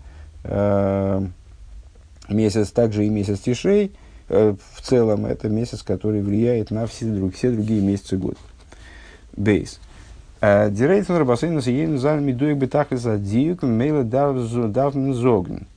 месяц, 2.30 2.72
также 2.72 3.06
и 3.06 3.10
месяц 3.10 3.40
Тишей 3.40 3.94
в 4.28 4.82
целом 4.82 5.26
это 5.26 5.50
месяц, 5.50 5.82
который 5.84 6.22
влияет 6.22 6.72
на 6.72 6.88
все, 6.88 7.30
все 7.30 7.52
другие 7.52 7.82
месяцы 7.82 8.18
года. 8.18 8.38
Бейс. 9.36 9.80
Директор 10.42 11.20
Рабасейна 11.20 11.62
Сиейн 11.62 12.00
Зан 12.00 12.26
Мидуик 12.26 12.58
Бетахлис 12.58 13.06
Адиюк 13.06 13.62
Мейла 13.62 14.04
Давн 14.04 15.14
Зогн. 15.14 15.68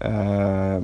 Э, 0.00 0.82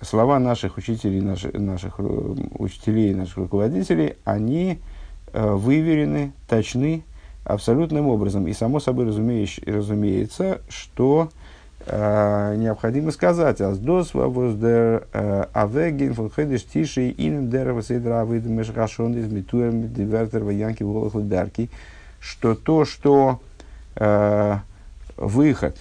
слова 0.00 0.38
наших 0.38 0.76
учителей, 0.76 1.20
наших, 1.20 1.54
наших 1.54 1.98
учителей, 1.98 3.14
наших 3.14 3.38
руководителей, 3.38 4.14
они 4.24 4.78
выверены, 5.32 6.32
точны, 6.48 7.02
абсолютным 7.42 8.06
образом. 8.06 8.46
И 8.46 8.52
само 8.52 8.78
собой 8.78 9.06
разумеется, 9.06 10.60
что 10.68 11.30
э, 11.86 12.54
необходимо 12.58 13.10
сказать, 13.10 13.60
«Аздос 13.60 14.14
воздер 14.14 15.06
э, 15.12 15.46
авеген 15.52 16.14
фон 16.14 16.30
хедеш 16.30 16.62
тиши 16.62 17.10
инем 17.10 17.50
дерева 17.50 17.82
сейдра 17.82 18.24
выдумеш 18.24 18.70
рашон 18.70 19.16
из 19.18 19.30
митуем 19.32 19.92
дивертер 19.92 20.44
ваянки 20.44 20.84
дарки», 21.22 21.70
что 22.20 22.54
то, 22.54 22.84
что 22.84 23.40
э, 23.96 24.56
выход 25.16 25.76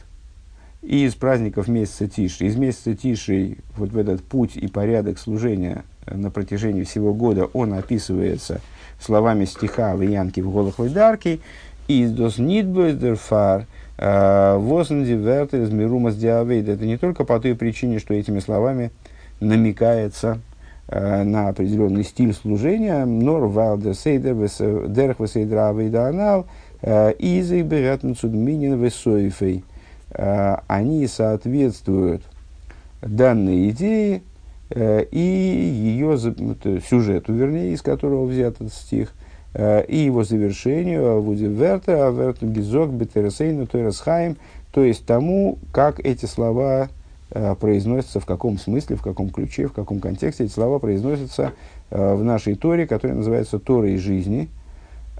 из 0.81 1.15
праздников 1.15 1.67
месяца 1.67 2.07
Тиши, 2.07 2.45
из 2.45 2.55
месяца 2.55 2.95
Тиши, 2.95 3.57
вот 3.75 3.89
в 3.89 3.97
этот 3.97 4.23
путь 4.23 4.55
и 4.55 4.67
порядок 4.67 5.19
служения 5.19 5.83
на 6.05 6.31
протяжении 6.31 6.83
всего 6.83 7.13
года, 7.13 7.45
он 7.45 7.73
описывается– 7.73 8.61
словами 8.99 9.45
стиха 9.45 9.95
в 9.95 10.01
Янке 10.01 10.41
в 10.41 10.51
голых 10.51 10.79
Лайдарки, 10.79 11.39
из 11.87 12.11
дос 12.11 12.37
нидбойдерфар 12.37 13.65
э, 13.97 14.57
вознди 14.57 15.11
из 15.11 15.69
мирумас 15.69 16.15
диавейд. 16.15 16.67
Это 16.67 16.85
не 16.85 16.97
только 16.97 17.23
по 17.23 17.39
той 17.39 17.55
причине, 17.55 17.99
что 17.99 18.13
этими 18.13 18.39
словами 18.39 18.91
намекается 19.39 20.39
на 20.89 21.49
определенный 21.49 22.03
стиль 22.03 22.33
служения, 22.33 23.03
нор 23.05 23.47
валдер 23.47 23.93
сейдер 23.93 24.35
дерх 24.87 25.19
весейдра 25.19 25.69
авейда 25.69 26.07
анал, 26.07 26.45
э, 26.81 27.13
изы 27.19 27.61
беретн 27.61 28.13
цудминин 28.13 28.81
весоифей. 28.81 29.63
Они 30.09 31.05
соответствуют 31.07 32.23
данной 33.01 33.69
идее, 33.69 34.21
Э, 34.69 35.05
и 35.11 35.19
ее 35.19 36.17
сюжету, 36.17 37.33
вернее, 37.33 37.71
из 37.71 37.81
которого 37.81 38.25
взят 38.25 38.55
этот 38.55 38.73
стих, 38.73 39.13
э, 39.53 39.85
и 39.85 39.97
его 39.97 40.23
завершению, 40.23 41.21
Вуди 41.21 41.45
Верта, 41.45 42.07
Аверту 42.07 42.47
Гизок, 42.47 42.91
Бетересейну, 42.91 43.65
Тойрасхайм, 43.65 44.35
то 44.73 44.83
есть 44.83 45.05
тому, 45.05 45.57
как 45.71 46.01
эти 46.01 46.25
слова 46.25 46.83
э, 46.83 46.87
произносятся, 47.29 48.19
в 48.19 48.25
каком 48.25 48.57
смысле, 48.57 48.95
в 48.95 49.01
каком 49.01 49.29
ключе, 49.29 49.67
в 49.67 49.73
каком 49.73 49.99
контексте 49.99 50.45
эти 50.45 50.51
слова 50.51 50.79
произносятся 50.79 51.53
в 51.89 52.23
нашей 52.23 52.55
Торе, 52.55 52.87
которая 52.87 53.17
называется 53.17 53.59
Торой 53.59 53.97
жизни. 53.97 54.49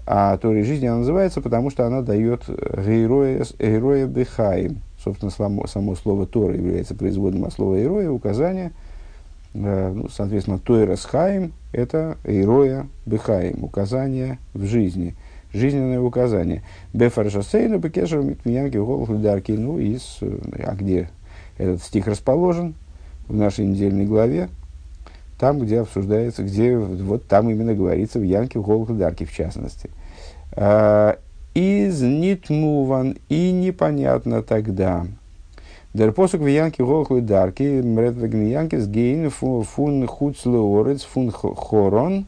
А 0.06 0.36
Торой 0.38 0.62
жизни 0.62 0.86
она 0.86 0.98
называется, 0.98 1.42
потому 1.42 1.70
что 1.70 1.86
она 1.86 2.00
дает 2.00 2.44
героя 2.48 4.06
Бехаим. 4.06 4.80
Собственно, 5.04 5.30
само, 5.30 5.66
само 5.66 5.94
слово 5.96 6.26
Тора 6.26 6.54
является 6.54 6.94
производным 6.94 7.44
от 7.44 7.52
слова 7.52 7.78
героя, 7.78 8.10
указание– 8.10 8.72
ну, 9.54 10.08
соответственно, 10.08 10.58
Тойрес 10.58 11.04
Хаим– 11.04 11.52
это 11.72 12.16
Ироя 12.24 12.86
Бехаим, 13.06 13.64
указание 13.64 14.38
в 14.52 14.64
жизни, 14.64 15.16
жизненное 15.52 16.00
указание. 16.00 16.62
Бефаршасейну 16.92 17.78
бекешер 17.78 18.20
митмиянки 18.20 18.78
дарки. 19.20 19.52
Ну, 19.52 19.78
из, 19.78 20.18
а 20.20 20.74
где 20.74 21.10
этот 21.58 21.82
стих 21.82 22.06
расположен? 22.06 22.74
В 23.28 23.34
нашей 23.34 23.66
недельной 23.66 24.06
главе, 24.06 24.48
там, 25.38 25.58
где 25.58 25.80
обсуждается, 25.80 26.42
где 26.42 26.78
вот 26.78 27.26
там 27.26 27.50
именно 27.50 27.74
говорится 27.74 28.18
в 28.18 28.22
Янке 28.22 28.58
в 28.58 28.98
дарки 28.98 29.24
в 29.24 29.32
частности. 29.34 29.90
А, 30.52 31.18
из 31.52 32.00
нитмуван 32.00 33.18
и 33.28 33.52
непонятно 33.52 34.42
тогда, 34.42 35.06
Der 35.94 36.12
посук 36.12 36.42
в 36.42 36.46
Янке 36.46 36.84
Голхлы 36.84 37.22
Дарки, 37.22 37.80
Мредвеген 37.82 38.46
Янкес 38.46 38.86
Гейн 38.86 39.30
фун 39.30 40.06
Хуцлеорец 40.06 41.02
фун 41.02 41.32
Хорон, 41.32 42.26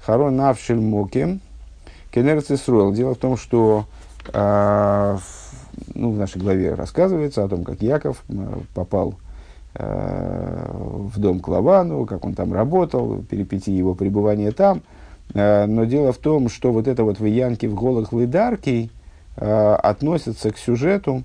Харон 0.00 0.40
Авшель 0.40 0.80
Моке, 0.80 1.38
Кенерц 2.12 2.50
Исруэл. 2.50 2.92
Дело 2.92 3.14
в 3.14 3.18
том, 3.18 3.36
что 3.36 3.84
э, 4.32 5.18
ну, 5.94 6.10
в 6.10 6.18
нашей 6.18 6.40
главе 6.40 6.74
рассказывается 6.74 7.44
о 7.44 7.48
том, 7.48 7.64
как 7.64 7.82
Яков 7.82 8.24
попал 8.74 9.14
э, 9.74 10.70
в 10.72 11.18
дом 11.18 11.40
к 11.40 11.48
Лавану, 11.48 12.06
как 12.06 12.24
он 12.24 12.34
там 12.34 12.52
работал, 12.52 13.22
перипетии 13.28 13.72
его 13.72 13.94
пребывания 13.94 14.52
там. 14.52 14.82
Э, 15.34 15.66
но 15.66 15.84
дело 15.84 16.12
в 16.12 16.18
том, 16.18 16.48
что 16.48 16.72
вот 16.72 16.88
это 16.88 17.04
вот 17.04 17.20
в 17.20 17.24
Янке 17.24 17.68
в 17.68 17.74
Голых 17.74 18.12
Лыдарки 18.12 18.90
э, 19.36 19.74
относится 19.74 20.50
к 20.50 20.58
сюжету, 20.58 21.24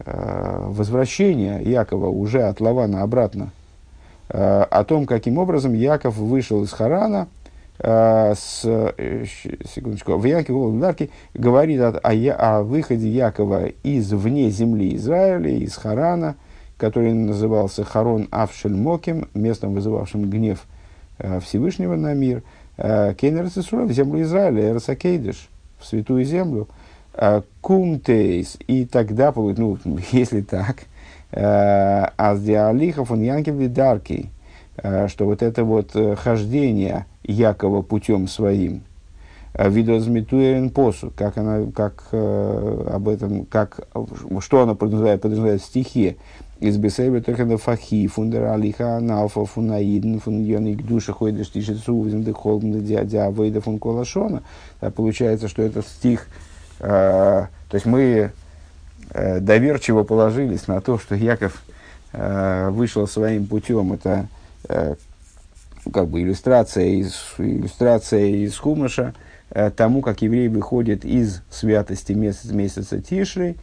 Э, 0.00 0.66
возвращения 0.70 1.60
Якова 1.60 2.08
уже 2.08 2.42
от 2.42 2.60
Лавана 2.60 3.02
обратно, 3.02 3.50
э, 4.28 4.62
о 4.62 4.84
том, 4.84 5.06
каким 5.06 5.38
образом 5.38 5.72
Яков 5.72 6.16
вышел 6.16 6.64
из 6.64 6.72
Харана 6.72 7.28
э, 7.28 7.43
с, 8.34 8.62
э, 8.64 9.24
секундочку, 9.64 10.16
в 10.16 10.24
Яке 10.24 10.52
Голодарке 10.52 11.10
говорит 11.34 11.80
о, 11.80 11.88
о, 11.88 12.12
о 12.12 12.62
выходе 12.62 13.08
Якова 13.08 13.66
из 13.82 14.12
вне 14.12 14.50
земли 14.50 14.94
Израиля, 14.96 15.50
из 15.50 15.76
Харана, 15.76 16.36
который 16.76 17.12
назывался 17.12 17.84
Харон 17.84 18.28
Авшель 18.30 18.74
Моким, 18.74 19.28
местом, 19.34 19.74
вызывавшим 19.74 20.30
гнев 20.30 20.64
э, 21.18 21.40
Всевышнего 21.40 21.96
на 21.96 22.14
мир, 22.14 22.42
э, 22.76 23.14
Кейнер 23.14 23.46
в 23.46 23.92
землю 23.92 24.22
Израиля, 24.22 24.70
Эрсакейдыш, 24.70 25.48
в 25.78 25.86
святую 25.86 26.24
землю, 26.24 26.68
э, 27.14 27.42
Кумтейс, 27.60 28.56
и 28.66 28.86
тогда, 28.86 29.32
ну, 29.34 29.78
если 30.12 30.42
так, 30.42 30.76
э, 31.32 32.04
Аздиалихов 32.16 33.10
он 33.10 33.22
Янкев 33.22 33.72
Даркий, 33.72 34.30
Э, 34.76 35.08
что 35.08 35.26
вот 35.26 35.42
это 35.42 35.64
вот 35.64 35.90
э, 35.94 36.16
хождение 36.16 37.06
Якова 37.24 37.82
путем 37.82 38.28
своим, 38.28 38.82
э, 39.54 39.68
видозметуерен 39.68 40.70
посу, 40.70 41.12
как 41.16 41.38
она, 41.38 41.66
как 41.74 42.04
э, 42.12 42.88
об 42.92 43.08
этом, 43.08 43.46
как, 43.46 43.88
что 44.40 44.62
она 44.62 44.74
подразумевает, 44.74 45.22
подразумевает 45.22 45.62
в 45.62 45.64
стихе, 45.64 46.16
из 46.60 46.78
только 47.24 47.44
на 47.44 47.58
фахи, 47.58 48.06
фундер 48.06 48.44
алиха 48.44 48.96
аналфа, 48.96 49.44
фунаидн, 49.44 50.18
фундьоник 50.18 50.86
душа 50.86 51.12
ходишь 51.12 51.50
тишицу, 51.50 52.02
визмды 52.02 52.32
холмды 52.32 52.80
дядя 52.80 53.28
вейда 53.30 53.60
фун 53.60 53.78
колашона. 53.78 54.42
Получается, 54.94 55.48
что 55.48 55.62
этот 55.62 55.86
стих, 55.86 56.26
э, 56.80 57.46
то 57.68 57.74
есть 57.74 57.86
мы 57.86 58.32
э, 59.10 59.40
доверчиво 59.40 60.04
положились 60.04 60.68
на 60.68 60.80
то, 60.80 60.98
что 60.98 61.14
Яков 61.14 61.62
вышел 62.12 63.08
своим 63.08 63.44
путем, 63.44 63.92
это 63.92 64.28
как 65.92 66.08
бы 66.08 66.22
иллюстрация 66.22 66.86
из, 66.86 67.14
иллюстрация 67.38 68.26
из 68.26 68.56
Хумаша 68.56 69.14
э, 69.50 69.70
тому, 69.70 70.02
как 70.02 70.22
еврей 70.22 70.48
выходит 70.48 71.04
из 71.04 71.42
святости 71.50 72.12
месяц, 72.12 72.50
месяца 72.50 73.00
Тишры 73.00 73.56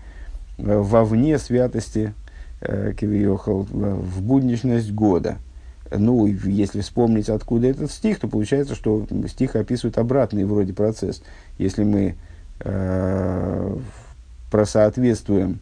э, 0.58 0.78
вовне 0.78 1.38
святости 1.38 2.14
Кивиохал, 2.62 3.64
в 3.64 4.22
будничность 4.22 4.92
года. 4.92 5.38
Ну, 5.90 6.28
если 6.28 6.82
вспомнить, 6.82 7.28
откуда 7.28 7.68
этот 7.68 7.92
стих, 7.92 8.20
то 8.20 8.28
получается, 8.28 8.76
что 8.76 9.08
стих 9.28 9.56
описывает 9.56 9.98
обратный 9.98 10.46
вроде 10.46 10.72
процесс. 10.72 11.24
Если 11.58 11.84
мы 11.84 12.16
э, 12.60 13.78
просоответствуем 14.52 15.60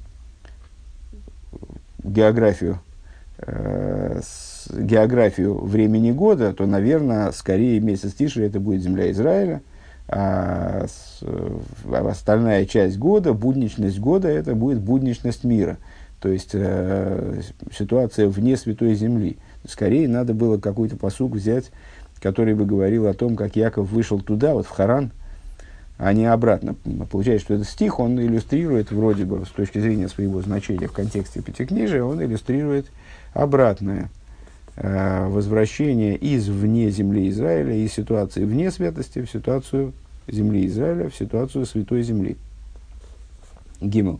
географию 2.04 2.80
э, 3.42 4.22
с 4.22 4.70
географию 4.72 5.56
времени 5.56 6.12
года, 6.12 6.54
то, 6.54 6.66
наверное, 6.66 7.32
скорее 7.32 7.80
месяц 7.80 8.14
Тиши 8.14 8.44
это 8.44 8.60
будет 8.60 8.82
земля 8.82 9.12
Израиля, 9.12 9.62
а, 10.08 10.86
с, 10.88 11.24
а 11.24 12.10
остальная 12.10 12.66
часть 12.66 12.98
года, 12.98 13.34
будничность 13.34 14.00
года, 14.00 14.28
это 14.28 14.56
будет 14.56 14.80
будничность 14.80 15.44
мира. 15.44 15.78
То 16.20 16.30
есть 16.30 16.52
э, 16.54 17.42
ситуация 17.78 18.28
вне 18.28 18.58
Святой 18.58 18.96
Земли. 18.96 19.38
Скорее 19.68 20.08
надо 20.08 20.34
было 20.34 20.58
какой-то 20.58 20.98
посуг 20.98 21.34
взять, 21.34 21.72
который 22.22 22.56
бы 22.56 22.66
говорил 22.66 23.08
о 23.08 23.14
том, 23.14 23.36
как 23.36 23.56
Яков 23.56 23.92
вышел 23.92 24.20
туда, 24.20 24.54
вот 24.54 24.66
в 24.66 24.70
Харан, 24.70 25.12
а 25.98 26.12
не 26.14 26.26
обратно. 26.26 26.76
Получается, 27.12 27.46
что 27.46 27.54
этот 27.56 27.68
стих, 27.68 28.00
он 28.00 28.20
иллюстрирует, 28.20 28.92
вроде 28.92 29.26
бы, 29.26 29.46
с 29.46 29.50
точки 29.50 29.80
зрения 29.80 30.10
своего 30.10 30.42
значения 30.42 30.88
в 30.88 30.92
контексте 30.92 31.42
Пятикнижия, 31.42 32.04
он 32.04 32.22
иллюстрирует 32.24 32.88
обратное. 33.34 34.10
Э, 34.76 35.28
возвращение 35.28 36.16
из 36.16 36.48
вне 36.48 36.90
земли 36.90 37.30
Израиля, 37.30 37.74
из 37.74 37.94
ситуации 37.94 38.46
вне 38.46 38.72
святости 38.72 39.22
в 39.22 39.30
ситуацию 39.30 39.94
земли 40.28 40.66
Израиля, 40.68 41.10
в 41.10 41.16
ситуацию 41.16 41.66
святой 41.66 42.04
земли. 42.04 42.38
Гимл. 43.82 44.20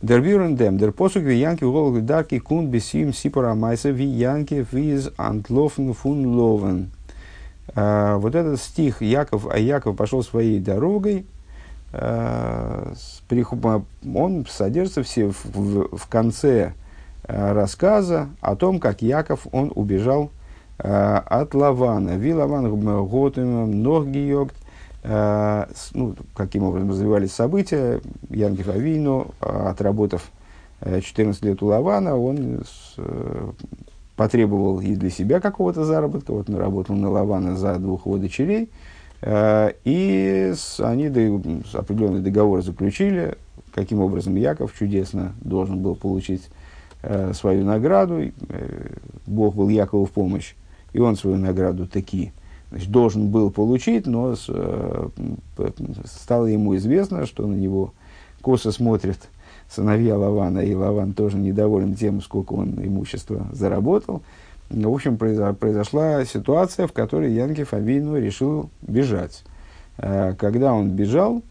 Der 0.00 0.20
Büren 0.20 0.56
dem, 0.56 0.78
der 0.78 0.92
Posuk 0.92 1.24
wie 1.24 1.34
Янки 1.34 1.64
Голг 1.64 2.04
Дарки 2.04 2.38
кун 2.38 2.68
бесим 2.68 3.12
сипора 3.12 3.54
майса 3.54 3.90
ви 3.90 4.04
Янки 4.04 4.64
виз 4.70 5.10
фун 5.16 6.26
ловен. 6.26 6.90
Э, 7.74 8.16
вот 8.16 8.34
этот 8.34 8.60
стих 8.60 9.02
Яков, 9.02 9.46
а 9.50 9.58
Яков 9.58 9.96
пошел 9.96 10.22
своей 10.22 10.60
дорогой, 10.60 11.26
э, 11.92 12.94
он 14.14 14.46
содержится 14.48 15.02
все 15.02 15.28
в, 15.28 15.44
в, 15.46 15.96
в 15.96 16.06
конце 16.08 16.74
рассказа 17.28 18.30
о 18.40 18.56
том, 18.56 18.80
как 18.80 19.02
Яков, 19.02 19.46
он 19.52 19.70
убежал 19.74 20.30
э, 20.78 21.16
от 21.26 21.54
Лавана. 21.54 22.16
Ви 22.16 22.32
Лаван 22.32 22.68
Готем 23.06 23.82
Ноггиогт, 23.82 24.56
э, 25.04 25.66
ну, 25.92 26.14
каким 26.34 26.64
образом 26.64 26.90
развивались 26.90 27.32
события. 27.32 28.00
Янкев 28.30 28.68
Авину, 28.68 29.28
отработав 29.40 30.30
14 30.80 31.44
лет 31.44 31.62
у 31.62 31.66
Лавана, 31.66 32.16
он 32.16 32.62
потребовал 34.16 34.80
и 34.80 34.94
для 34.94 35.10
себя 35.10 35.40
какого-то 35.40 35.84
заработка. 35.84 36.32
Вот 36.32 36.48
наработал 36.48 36.96
на 36.96 37.10
Лавана 37.10 37.56
за 37.56 37.76
двух 37.76 38.06
его 38.06 38.16
дочерей. 38.16 38.70
И 39.26 40.54
они 40.78 41.06
определенный 41.06 42.20
договор 42.20 42.62
заключили, 42.62 43.36
каким 43.74 44.00
образом 44.00 44.36
Яков 44.36 44.72
чудесно 44.78 45.34
должен 45.40 45.82
был 45.82 45.96
получить 45.96 46.48
э, 47.02 47.32
свою 47.34 47.64
награду, 47.64 48.20
э, 48.20 48.30
Бог 49.26 49.54
был 49.54 49.68
Якову 49.68 50.06
в 50.06 50.10
помощь, 50.10 50.54
и 50.92 50.98
он 50.98 51.16
свою 51.16 51.36
награду 51.36 51.86
таки 51.86 52.32
значит, 52.70 52.90
должен 52.90 53.28
был 53.28 53.50
получить, 53.50 54.06
но 54.06 54.36
с, 54.36 54.46
э, 54.48 55.08
стало 56.04 56.46
ему 56.46 56.76
известно, 56.76 57.26
что 57.26 57.46
на 57.46 57.54
него 57.54 57.92
косо 58.42 58.72
смотрят 58.72 59.28
сыновья 59.68 60.16
Лавана, 60.16 60.60
и 60.60 60.74
Лаван 60.74 61.12
тоже 61.12 61.36
недоволен 61.36 61.94
тем, 61.94 62.20
сколько 62.22 62.54
он 62.54 62.74
имущества 62.82 63.46
заработал. 63.52 64.22
В 64.70 64.92
общем, 64.92 65.16
произошла 65.16 66.24
ситуация, 66.24 66.86
в 66.86 66.92
которой 66.92 67.32
Янкев 67.32 67.72
Авину 67.72 68.18
решил 68.18 68.70
бежать. 68.82 69.44
Э, 69.98 70.34
когда 70.38 70.74
он 70.74 70.90
бежал, 70.90 71.42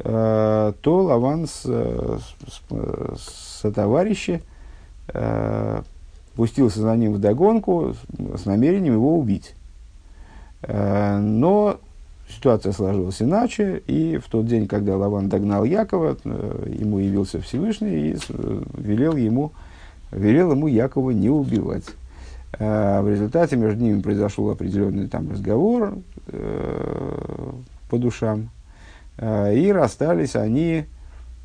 э, 0.00 0.72
то 0.80 1.02
Лаван 1.02 1.46
с, 1.46 1.62
с, 1.62 2.62
с 3.16 3.72
товарищи, 3.72 4.42
э, 4.42 4.55
пустился 6.36 6.80
за 6.80 6.94
ним 6.96 7.14
в 7.14 7.18
догонку 7.18 7.94
с, 8.36 8.44
намерением 8.44 8.94
его 8.94 9.18
убить. 9.18 9.54
Э, 10.62 11.18
но 11.18 11.78
ситуация 12.28 12.72
сложилась 12.72 13.22
иначе, 13.22 13.82
и 13.86 14.18
в 14.18 14.28
тот 14.28 14.46
день, 14.46 14.68
когда 14.68 14.96
Лаван 14.96 15.28
догнал 15.28 15.64
Якова, 15.64 16.16
э, 16.22 16.74
ему 16.78 16.98
явился 16.98 17.40
Всевышний 17.40 18.10
и 18.10 18.16
э, 18.28 18.62
велел 18.76 19.16
ему, 19.16 19.52
велел 20.12 20.52
ему 20.52 20.66
Якова 20.66 21.10
не 21.10 21.30
убивать. 21.30 21.86
Э, 22.58 23.00
в 23.00 23.08
результате 23.08 23.56
между 23.56 23.82
ними 23.82 24.02
произошел 24.02 24.50
определенный 24.50 25.08
там 25.08 25.30
разговор 25.30 25.94
э, 26.28 27.52
по 27.88 27.98
душам, 27.98 28.50
э, 29.16 29.56
и 29.56 29.72
расстались 29.72 30.36
они 30.36 30.84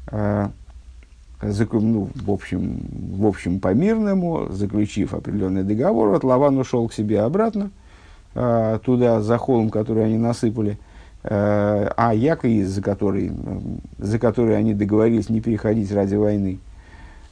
э, 0.07 0.49
ну, 1.41 2.09
в, 2.13 2.31
общем, 2.31 2.79
в 2.91 3.25
общем 3.25 3.59
по 3.59 3.73
мирному, 3.73 4.47
заключив 4.49 5.13
определенный 5.13 5.63
договор, 5.63 6.09
вот 6.09 6.23
Лаван 6.23 6.57
ушел 6.57 6.87
к 6.87 6.93
себе 6.93 7.21
обратно, 7.21 7.71
э, 8.35 8.79
туда, 8.83 9.21
за 9.21 9.37
холм, 9.37 9.69
который 9.69 10.05
они 10.05 10.17
насыпали, 10.17 10.77
э, 11.23 11.89
а 11.97 12.13
Яков, 12.13 12.51
за 12.51 12.81
который, 12.81 13.31
за 13.97 14.19
который 14.19 14.57
они 14.57 14.73
договорились 14.73 15.29
не 15.29 15.41
переходить 15.41 15.91
ради 15.91 16.15
войны, 16.15 16.59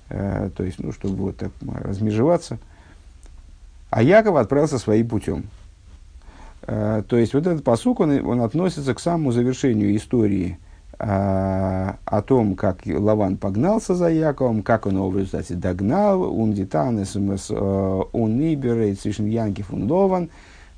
э, 0.10 0.50
то 0.56 0.63
есть, 0.63 0.80
ну, 0.80 0.91
чтобы 0.91 1.15
вот 1.15 1.38
так 1.38 1.52
размежеваться, 1.62 2.58
а 3.91 4.02
Яков 4.02 4.36
отправился 4.36 4.80
своим 4.80 5.08
путем. 5.08 5.45
То 6.65 7.17
есть, 7.17 7.34
вот 7.34 7.48
этот 7.48 7.63
посук, 7.63 8.02
он, 8.02 8.24
он 8.24 8.41
относится 8.41 8.93
к 8.93 9.00
самому 9.00 9.32
завершению 9.32 9.95
истории– 9.95 10.60
а, 10.68 10.68
о 10.99 12.21
том, 12.27 12.55
как 12.55 12.79
Лаван 12.85 13.38
погнался 13.38 13.95
за 13.95 14.09
Яковом, 14.09 14.63
как 14.63 14.85
он 14.85 14.95
его 14.95 15.09
в 15.09 15.17
результате 15.17 15.55
догнал, 15.55 16.21
он 16.21 16.51
дитан, 16.51 17.05
смс, 17.05 17.51
он 17.51 18.39
ибер, 18.41 18.95
цишн 18.97 19.25
Янкив, 19.25 19.73
он 19.73 19.89
Лован, 19.89 20.29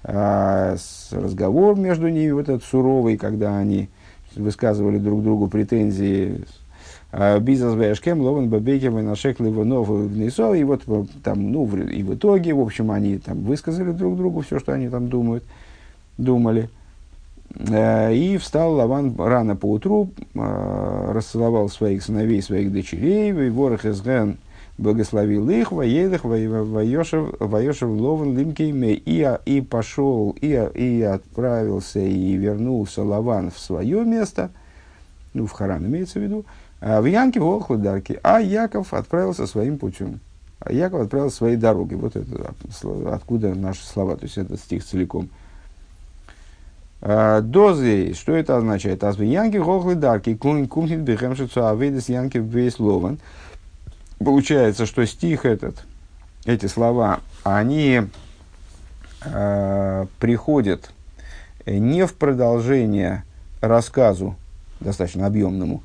а, 0.03 0.75
разговор 1.12 1.77
между 1.77 2.07
ними, 2.07 2.31
вот 2.31 2.49
этот 2.49 2.63
суровый, 2.63 3.17
когда 3.17 3.57
они 3.57 3.89
высказывали 4.36 4.97
друг 4.97 5.23
другу 5.23 5.47
претензии, 5.47 6.45
а, 7.12 7.39
Бизнес 7.39 7.75
Бэшкем, 7.75 8.21
Лован 8.21 8.49
Бабекем 8.49 8.97
и 8.97 9.01
Нашек 9.01 9.39
Ливанов 9.39 9.89
и 9.89 10.60
и 10.60 10.63
вот 10.63 11.10
там, 11.23 11.51
ну, 11.51 11.65
и 11.77 12.03
в 12.03 12.15
итоге, 12.15 12.53
в 12.53 12.62
общем, 12.62 12.89
они 12.89 13.17
там 13.17 13.41
высказали 13.41 13.91
друг 13.91 14.17
другу 14.17 14.41
все, 14.41 14.60
что 14.60 14.73
они 14.73 14.89
там 14.89 15.10
думают, 15.10 15.43
думали. 16.17 16.69
Э, 17.55 18.13
и 18.13 18.37
встал 18.37 18.73
Лаван 18.73 19.15
рано 19.17 19.55
по 19.55 19.65
утру, 19.65 20.11
э, 20.33 21.11
расцеловал 21.13 21.69
своих 21.69 22.03
сыновей, 22.03 22.41
своих 22.41 22.71
дочерей, 22.71 23.29
и 23.29 23.49
ворох 23.49 23.85
изген 23.85 24.37
благословил 24.77 25.49
их, 25.49 25.71
воедах, 25.71 26.23
воешев 26.23 27.89
лован 27.89 28.37
лимкейме, 28.37 28.93
и, 28.93 29.37
и 29.45 29.61
пошел, 29.61 30.35
и, 30.41 30.69
и 30.73 31.01
отправился, 31.01 31.99
и 31.99 32.33
вернулся 32.33 33.03
Лаван 33.03 33.51
в 33.51 33.59
свое 33.59 34.03
место, 34.03 34.49
ну, 35.33 35.45
в 35.45 35.51
Харан 35.51 35.85
имеется 35.85 36.19
в 36.19 36.23
виду, 36.23 36.45
а 36.79 36.99
в 37.01 37.05
Янке 37.05 37.39
в 37.39 37.77
Дарки, 37.77 38.19
а 38.23 38.39
Яков 38.39 38.93
отправился 38.93 39.45
своим 39.45 39.77
путем. 39.77 40.19
А 40.59 40.73
Яков 40.73 41.01
отправился 41.01 41.37
своей 41.37 41.57
дорогой. 41.57 41.97
Вот 41.97 42.15
это 42.15 42.53
откуда 43.11 43.53
наши 43.53 43.85
слова, 43.85 44.15
то 44.15 44.25
есть 44.25 44.37
этот 44.37 44.59
стих 44.59 44.83
целиком. 44.83 45.29
А, 47.01 47.41
Дозы, 47.41 48.13
что 48.13 48.33
это 48.33 48.57
означает? 48.57 49.03
Азбы 49.03 49.25
Янки 49.25 49.57
в 49.57 49.95
Дарки, 49.95 50.35
кун 50.35 50.67
кумхит 50.67 50.99
бехемшицу 50.99 51.67
авейдес 51.67 52.09
Янки 52.09 52.37
в 52.37 52.45
Получается, 54.23 54.85
что 54.85 55.05
стих 55.05 55.45
этот, 55.45 55.83
эти 56.45 56.67
слова, 56.67 57.21
они 57.43 58.03
э, 59.25 60.05
приходят 60.19 60.91
не 61.65 62.05
в 62.05 62.13
продолжение 62.13 63.23
рассказу, 63.61 64.35
достаточно 64.79 65.25
объемному, 65.25 65.81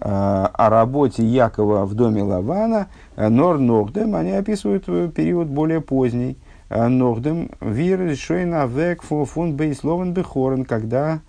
Э, 0.00 0.48
о 0.52 0.70
работе 0.70 1.24
Якова 1.24 1.84
в 1.84 1.94
доме 1.94 2.22
Лавана, 2.22 2.88
э, 3.16 3.28
Нор 3.28 3.58
Нордем, 3.58 4.16
они 4.16 4.32
описывают 4.32 4.84
э, 4.88 5.08
период 5.14 5.46
более 5.46 5.80
поздний. 5.80 6.36
Нордем 6.74 7.50
вир 7.60 8.16
шойна 8.16 8.66
век 8.66 9.02
фун 9.02 9.54
бейсловен 9.54 10.12
бехорен, 10.12 10.64
когда 10.64 11.20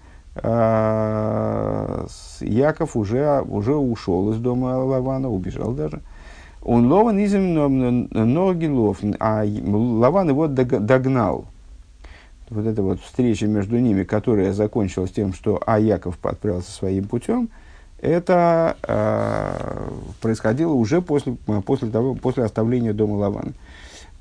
Яков 2.41 2.97
уже, 2.97 3.41
уже 3.41 3.75
ушел 3.75 4.31
из 4.31 4.37
дома 4.37 4.83
Лавана, 4.83 5.29
убежал 5.29 5.71
даже. 5.71 6.01
Он 6.61 6.91
Лован 6.91 7.23
изем 7.23 7.53
Ногилов, 8.11 8.97
а 9.19 9.45
Лаван 9.45 10.29
его 10.29 10.47
догнал. 10.47 11.45
Вот 12.49 12.65
эта 12.65 12.81
вот 12.81 12.99
встреча 12.99 13.47
между 13.47 13.77
ними, 13.77 14.03
которая 14.03 14.51
закончилась 14.51 15.11
тем, 15.11 15.33
что 15.33 15.61
А 15.65 15.79
Яков 15.79 16.17
отправился 16.23 16.71
своим 16.71 17.07
путем– 17.07 17.49
это 18.05 18.77
э, 18.83 19.89
происходило 20.21 20.73
уже 20.73 21.01
после, 21.01 21.35
после, 21.65 21.89
того, 21.89 22.15
после 22.15 22.43
оставления 22.43 22.93
дома 22.93 23.15
Лавана. 23.15 23.53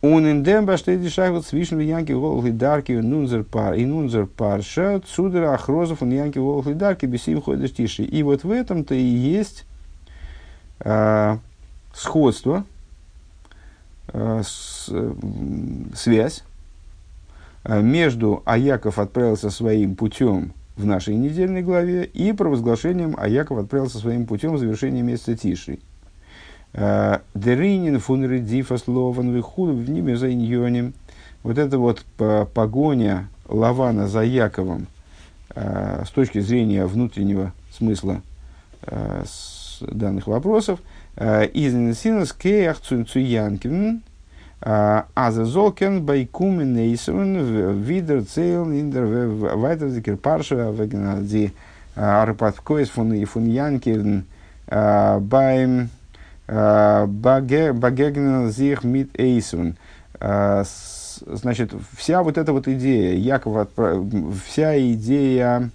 Он 0.07 0.27
индем 0.27 0.67
баштеди 0.67 1.09
шагут 1.09 1.47
свишен 1.47 1.79
янки 1.79 2.12
волхли 2.12 2.51
дарки 2.51 2.93
нунзер 2.93 3.43
пар 3.43 3.73
и 3.73 3.87
нунзер 3.87 4.27
парша 4.27 5.01
цудера 5.01 5.55
ахрозов 5.55 6.03
он 6.03 6.11
янки 6.11 6.37
волхли 6.37 6.75
дарки 6.75 7.07
бесим 7.07 7.40
ходишь 7.40 7.73
тише. 7.73 8.03
И 8.03 8.23
вот 8.23 8.45
в 8.45 8.51
этом-то 8.51 8.95
и 8.95 9.03
есть 9.03 9.64
э, 10.81 11.38
сходство, 11.95 12.67
э, 14.09 14.43
с, 14.45 14.90
э, 14.90 15.12
связь 15.95 16.45
между 17.67 18.43
Аяков 18.45 18.99
отправился 18.99 19.49
своим 19.49 19.97
путем 19.97 20.53
в 20.77 20.85
нашей 20.85 21.14
недельной 21.14 21.62
главе 21.62 22.05
и 22.05 22.35
провозглашением, 22.35 23.14
а 23.17 23.27
Яков 23.27 23.57
отправился 23.57 23.97
своим 23.97 24.27
путем 24.27 24.53
в 24.53 24.59
завершение 24.59 25.03
месяца 25.03 25.35
Тиши. 25.35 25.79
Э, 26.75 27.21
Деринин 27.35 28.01
фунредифа 28.01 28.79
слован 28.79 29.33
выхуд 29.33 29.71
в 29.71 29.89
ними 29.89 30.15
за 30.15 30.33
иньоним. 30.33 30.93
Вот 31.43 31.59
это 31.59 31.79
вот 31.79 32.05
погоня 32.53 33.29
Лавана 33.49 34.09
за 34.09 34.23
Яковом 34.23 34.89
э, 35.55 36.03
с 36.05 36.11
точки 36.11 36.41
зрения 36.41 36.85
внутреннего 36.87 37.53
смысла 37.71 38.23
э, 38.83 39.25
данных 39.81 40.27
вопросов. 40.27 40.81
Из 41.17 41.97
Синас 41.97 42.33
Кеях 42.33 42.81
Цуянкин 42.81 44.03
Золкен 44.61 46.05
Байкумен 46.05 46.75
Нейсовен 46.75 47.81
Видер 47.83 48.25
Цейл 48.25 48.69
Индер 48.73 49.05
Вайтер 49.55 50.17
Парша 50.17 50.73
Вегнади 50.73 51.53
Арпаткоис 51.95 52.89
фун 52.89 53.13
и 53.13 53.25
фун 53.25 53.47
Янкин 53.47 54.25
Байм 54.67 55.91
Багегнен 56.47 58.51
Зих 58.51 58.85
Мит 58.85 59.19
Эйсовен. 59.19 59.77
Значит, 60.21 61.73
вся 61.97 62.23
вот 62.23 62.39
эта 62.39 62.53
вот 62.53 62.69
идея 62.69 63.17
Якова, 63.17 63.67
вся 64.47 64.79
идея 64.93 65.71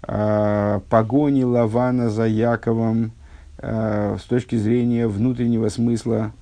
погони 0.00 1.42
Лавана 1.42 2.08
за 2.10 2.26
Яковом 2.26 3.12
с 3.58 4.22
точки 4.28 4.56
зрения 4.56 5.08
внутреннего 5.08 5.68
смысла 5.68 6.32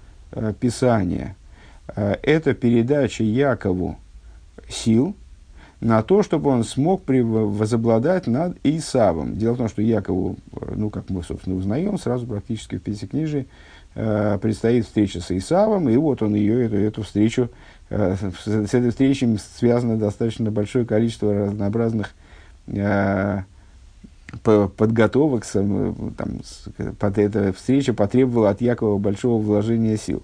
Писания– 0.60 1.34
это 1.96 2.54
передача 2.54 3.24
Якову 3.24 3.98
сил 4.68 5.16
на 5.80 6.02
то, 6.02 6.22
чтобы 6.22 6.50
он 6.50 6.62
смог 6.64 7.02
возобладать 7.06 8.26
над 8.26 8.58
Исавом. 8.62 9.36
Дело 9.36 9.54
в 9.54 9.58
том, 9.58 9.68
что 9.68 9.80
Якову, 9.82 10.36
э, 10.52 10.72
ну, 10.76 10.90
как 10.90 11.08
мы, 11.08 11.22
собственно, 11.22 11.56
узнаем, 11.56 11.98
сразу 11.98 12.26
практически 12.26 12.76
в 12.76 12.82
Пятикнижии 12.82 13.46
э, 13.94 14.38
предстоит 14.40 14.84
встреча 14.84 15.20
с 15.20 15.30
Исавом, 15.30 15.88
и 15.88 15.96
вот 15.96 16.22
он 16.22 16.34
ее, 16.34 16.66
эту, 16.66 16.76
эту 16.76 17.02
встречу, 17.02 17.48
э, 17.88 18.14
с, 18.16 18.46
с 18.46 18.74
этой 18.74 18.90
встречей 18.90 19.38
связано 19.56 19.96
достаточно 19.96 20.50
большое 20.50 20.84
количество 20.84 21.46
разнообразных 21.46 22.10
э, 22.66 23.42
подготовок, 24.42 25.44
там, 25.46 26.40
под 26.98 27.18
эта 27.18 27.52
встреча 27.52 27.92
потребовала 27.94 28.50
от 28.50 28.60
Якова 28.60 28.98
большого 28.98 29.42
вложения 29.42 29.96
сил. 29.96 30.22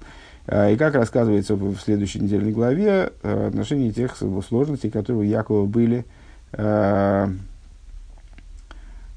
И 0.49 0.77
как 0.77 0.95
рассказывается 0.95 1.57
в 1.57 1.77
следующей 1.79 2.21
недельной 2.21 2.53
главе, 2.53 3.13
э, 3.23 3.49
отношении 3.49 3.91
тех 3.91 4.17
сложностей, 4.17 4.91
которые 4.91 5.21
у 5.21 5.25
Якова 5.25 5.67
были 5.67 6.05
э, 6.53 7.29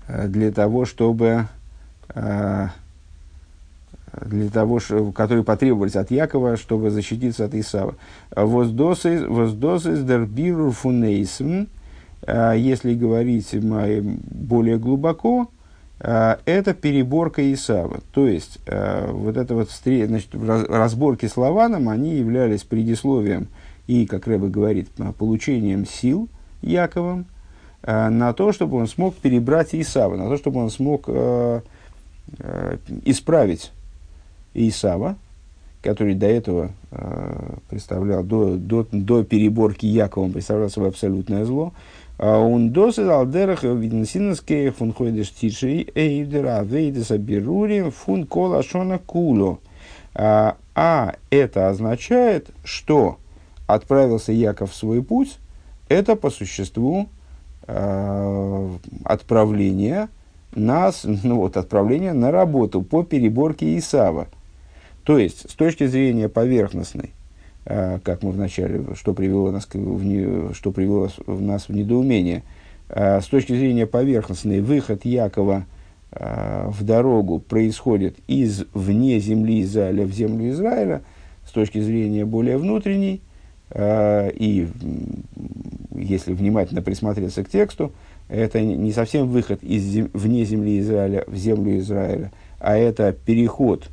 э, 0.08 0.28
для 0.28 0.52
того, 0.52 0.86
чтобы 0.86 1.48
для 4.26 4.50
того, 4.50 4.80
которые 5.14 5.44
потребовались 5.44 5.96
от 5.96 6.10
Якова, 6.10 6.58
чтобы 6.58 6.90
защититься 6.90 7.46
от 7.46 7.54
Исава. 7.54 7.94
Воздосы 8.36 9.28
дербиру 10.04 10.72
фунейсм, 10.72 11.68
если 12.28 12.96
говорить 12.96 13.54
более 13.54 14.80
глубоко, 14.80 15.52
Э, 15.52 15.59
это 16.00 16.74
переборка 16.74 17.54
Исава. 17.54 18.00
То 18.14 18.28
есть, 18.28 18.60
э, 18.66 19.12
вот 19.12 19.36
это 19.36 19.54
вот 19.54 19.70
встреч, 19.70 20.08
значит, 20.08 20.30
разборки 20.34 21.26
с 21.26 21.36
Лаваном, 21.36 21.90
они 21.90 22.16
являлись 22.16 22.64
предисловием 22.64 23.50
и, 23.88 24.06
как 24.06 24.28
Рэбе 24.28 24.48
говорит, 24.48 24.90
получением 25.18 25.86
сил 25.86 26.30
Яковом 26.62 27.26
на 27.82 28.34
то, 28.34 28.52
чтобы 28.52 28.78
он 28.78 28.88
смог 28.88 29.16
перебрать 29.16 29.74
Исава, 29.74 30.16
на 30.16 30.28
то, 30.28 30.38
чтобы 30.38 30.62
он 30.62 30.70
смог 30.70 31.10
исправить 33.06 33.72
Исава, 34.54 35.16
который 35.82 36.14
до 36.14 36.28
этого 36.28 36.72
представлял, 37.70 38.24
до, 38.24 38.56
до, 38.58 38.86
до 38.92 39.24
переборки 39.24 39.86
Якова, 39.86 40.30
представлял 40.30 40.70
собой 40.70 40.90
абсолютное 40.90 41.46
зло, 41.46 41.74
он 42.20 42.72
досит 42.72 43.08
алдерах 43.08 43.64
виденсинские 43.64 44.72
фун 44.72 44.94
ходишь 44.94 45.32
тиши 45.32 45.88
эйдера 45.96 46.62
вейдеса 46.64 47.18
берурим 47.18 47.92
фун 47.92 48.28
кола 48.28 48.62
шона 48.62 49.00
куло. 49.00 49.60
А, 50.14 50.58
а 50.76 51.16
это 51.30 51.70
означает, 51.70 52.50
что 52.66 53.18
отправился 53.68 54.34
Яков 54.34 54.72
в 54.72 54.76
свой 54.76 55.02
путь, 55.02 55.38
это 55.88 56.18
по 56.18 56.30
существу 56.30 57.08
э, 57.68 58.70
отправление 59.06 60.10
нас, 60.54 61.02
ну 61.24 61.38
вот, 61.38 61.56
отправление 61.56 62.14
на 62.14 62.32
работу 62.32 62.82
по 62.82 63.04
переборке 63.04 63.78
Исава. 63.78 64.28
То 65.04 65.18
есть, 65.18 65.50
с 65.50 65.54
точки 65.54 65.88
зрения 65.88 66.28
поверхностной, 66.28 67.14
как 67.66 68.24
мы 68.24 68.32
вначале, 68.32 68.84
что 68.96 69.14
привело 69.14 69.52
нас, 69.52 69.68
в 69.72 70.04
не, 70.04 70.54
что 70.54 70.72
привело 70.72 71.10
нас 71.28 71.70
в 71.70 71.76
недоумение. 71.76 72.44
Э, 72.90 73.22
с 73.22 73.28
точки 73.28 73.54
зрения 73.54 73.86
поверхностной, 73.86 74.62
выход 74.62 75.06
Якова 75.06 75.66
э, 76.12 76.66
в 76.70 76.84
дорогу 76.84 77.40
происходит 77.40 78.18
из 78.28 78.66
вне 78.74 79.20
земли 79.20 79.62
Израиля 79.62 80.06
в 80.06 80.12
землю 80.12 80.50
Израиля, 80.50 81.02
с 81.48 81.52
точки 81.52 81.80
зрения 81.80 82.26
более 82.26 82.58
внутренней, 82.58 83.22
и 83.76 84.68
если 85.96 86.34
внимательно 86.34 86.82
присмотреться 86.82 87.44
к 87.44 87.50
тексту, 87.50 87.92
это 88.28 88.62
не 88.62 88.92
совсем 88.92 89.28
выход 89.28 89.64
из 89.64 89.84
зем, 89.84 90.10
вне 90.14 90.44
земли 90.46 90.80
Израиля 90.80 91.24
в 91.28 91.36
землю 91.36 91.78
Израиля, 91.78 92.32
а 92.60 92.78
это 92.78 93.14
переход 93.14 93.90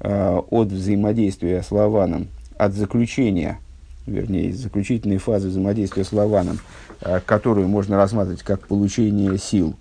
от 0.00 0.68
взаимодействия 0.68 1.62
с 1.62 1.70
Лаваном 1.70 2.28
от 2.64 2.74
заключения, 2.74 3.58
вернее, 4.06 4.46
из 4.46 4.60
заключительной 4.60 5.18
фазы 5.18 5.48
взаимодействия 5.48 6.04
с 6.04 6.12
Лаваном, 6.12 6.58
э, 7.00 7.20
которую 7.24 7.68
можно 7.68 7.96
рассматривать 7.96 8.42
как 8.42 8.66
получение 8.66 9.38
сил, 9.38 9.74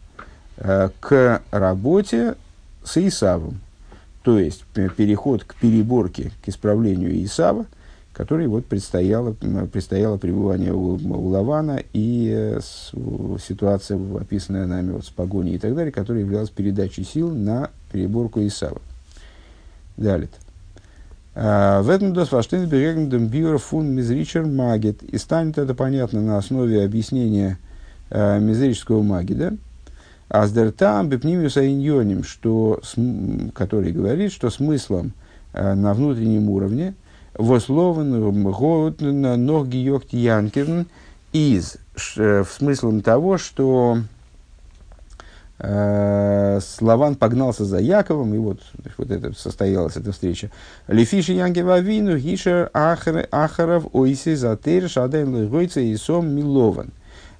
э, 0.57 0.89
к 0.99 1.41
работе 1.51 2.35
с 2.83 2.97
Исавом. 2.97 3.59
то 4.23 4.39
есть 4.39 4.63
переход 4.73 5.43
к 5.43 5.55
переборке, 5.55 6.31
к 6.43 6.47
исправлению 6.47 7.23
Исава, 7.25 7.65
который 8.13 8.47
вот 8.47 8.65
предстояло, 8.65 9.33
предстояло 9.33 10.17
пребывание 10.17 10.71
у, 10.71 10.95
у 10.95 11.27
Лавана 11.27 11.81
и 11.93 12.31
э, 12.31 12.59
с, 12.61 12.91
ситуация, 13.45 13.99
описанная 14.17 14.65
нами 14.67 14.91
вот, 14.91 15.05
с 15.05 15.09
погоней 15.09 15.55
и 15.55 15.57
так 15.57 15.75
далее, 15.75 15.91
которая 15.91 16.23
являлась 16.23 16.49
передачей 16.49 17.03
сил 17.03 17.33
на 17.33 17.71
переборку 17.91 18.39
Исава. 18.45 18.81
Далее. 19.97 20.29
А, 21.35 21.81
в 21.81 21.89
этом 21.89 22.13
дос 22.13 22.29
фаштейн 22.29 22.67
берегндем 22.67 23.27
бюро 23.27 23.57
фун 23.57 23.87
мизричер 23.87 24.45
магит. 24.45 25.01
И 25.03 25.17
станет 25.17 25.57
это 25.57 25.73
понятно 25.73 26.21
на 26.21 26.37
основе 26.37 26.83
объяснения 26.83 27.57
э, 28.09 28.39
мизрического 28.39 29.01
магида. 29.01 29.55
А 30.29 30.47
с 30.47 30.51
дертам 30.51 31.09
бепнимиуса 31.09 31.67
иньоним, 31.67 32.23
что, 32.23 32.81
который 33.53 33.91
говорит, 33.91 34.31
что 34.31 34.49
смыслом 34.49 35.13
э, 35.53 35.73
на 35.73 35.93
внутреннем 35.93 36.49
уровне 36.49 36.93
вослован 37.35 38.43
год 38.51 39.01
ноги 39.01 39.77
йогт 39.77 40.13
янкерн 40.13 40.85
из, 41.31 41.77
в 41.95 42.45
смыслом 42.45 43.01
того, 43.01 43.39
что 43.39 43.97
э, 45.63 46.59
Славан 46.61 47.15
погнался 47.15 47.63
за 47.65 47.79
Яковом, 47.79 48.33
и 48.35 48.37
вот, 48.37 48.59
вот 48.97 49.09
это 49.09 49.33
состоялась 49.33 49.95
эта 49.95 50.11
встреча. 50.11 50.51
Лефиши 50.87 51.33
Янки 51.33 51.61
Вавину, 51.61 52.17
Гишер 52.17 52.69
Ахаров, 52.73 53.85
Ойси, 53.93 54.35
Затер, 54.35 54.89
Шаден 54.89 55.33
Лыгойца 55.33 55.79
и 55.79 55.95
Сом 55.95 56.29
Милован. 56.29 56.91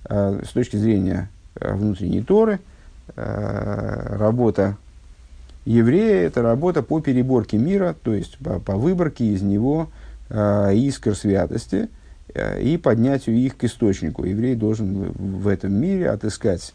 Э, 0.06 0.42
с 0.44 0.50
точки 0.50 0.78
зрения 0.78 1.30
э, 1.56 1.74
внутренней 1.74 2.22
Торы, 2.22 2.60
работа 3.16 4.78
еврея– 5.66 6.22
это 6.28 6.42
работа 6.42 6.82
по 6.82 7.02
переборке 7.02 7.58
мира, 7.58 7.96
то 8.02 8.14
есть 8.14 8.38
по, 8.38 8.60
по 8.60 8.78
выборке 8.78 9.26
из 9.26 9.42
него 9.42 9.90
искр 10.30 11.14
святости 11.16 11.90
и 12.62 12.80
поднятию 12.82 13.36
их 13.36 13.58
к 13.58 13.66
источнику. 13.66 14.24
Еврей 14.24 14.56
должен 14.56 15.12
в 15.12 15.50
этом 15.50 15.74
мире 15.74 16.10
отыскать 16.10 16.74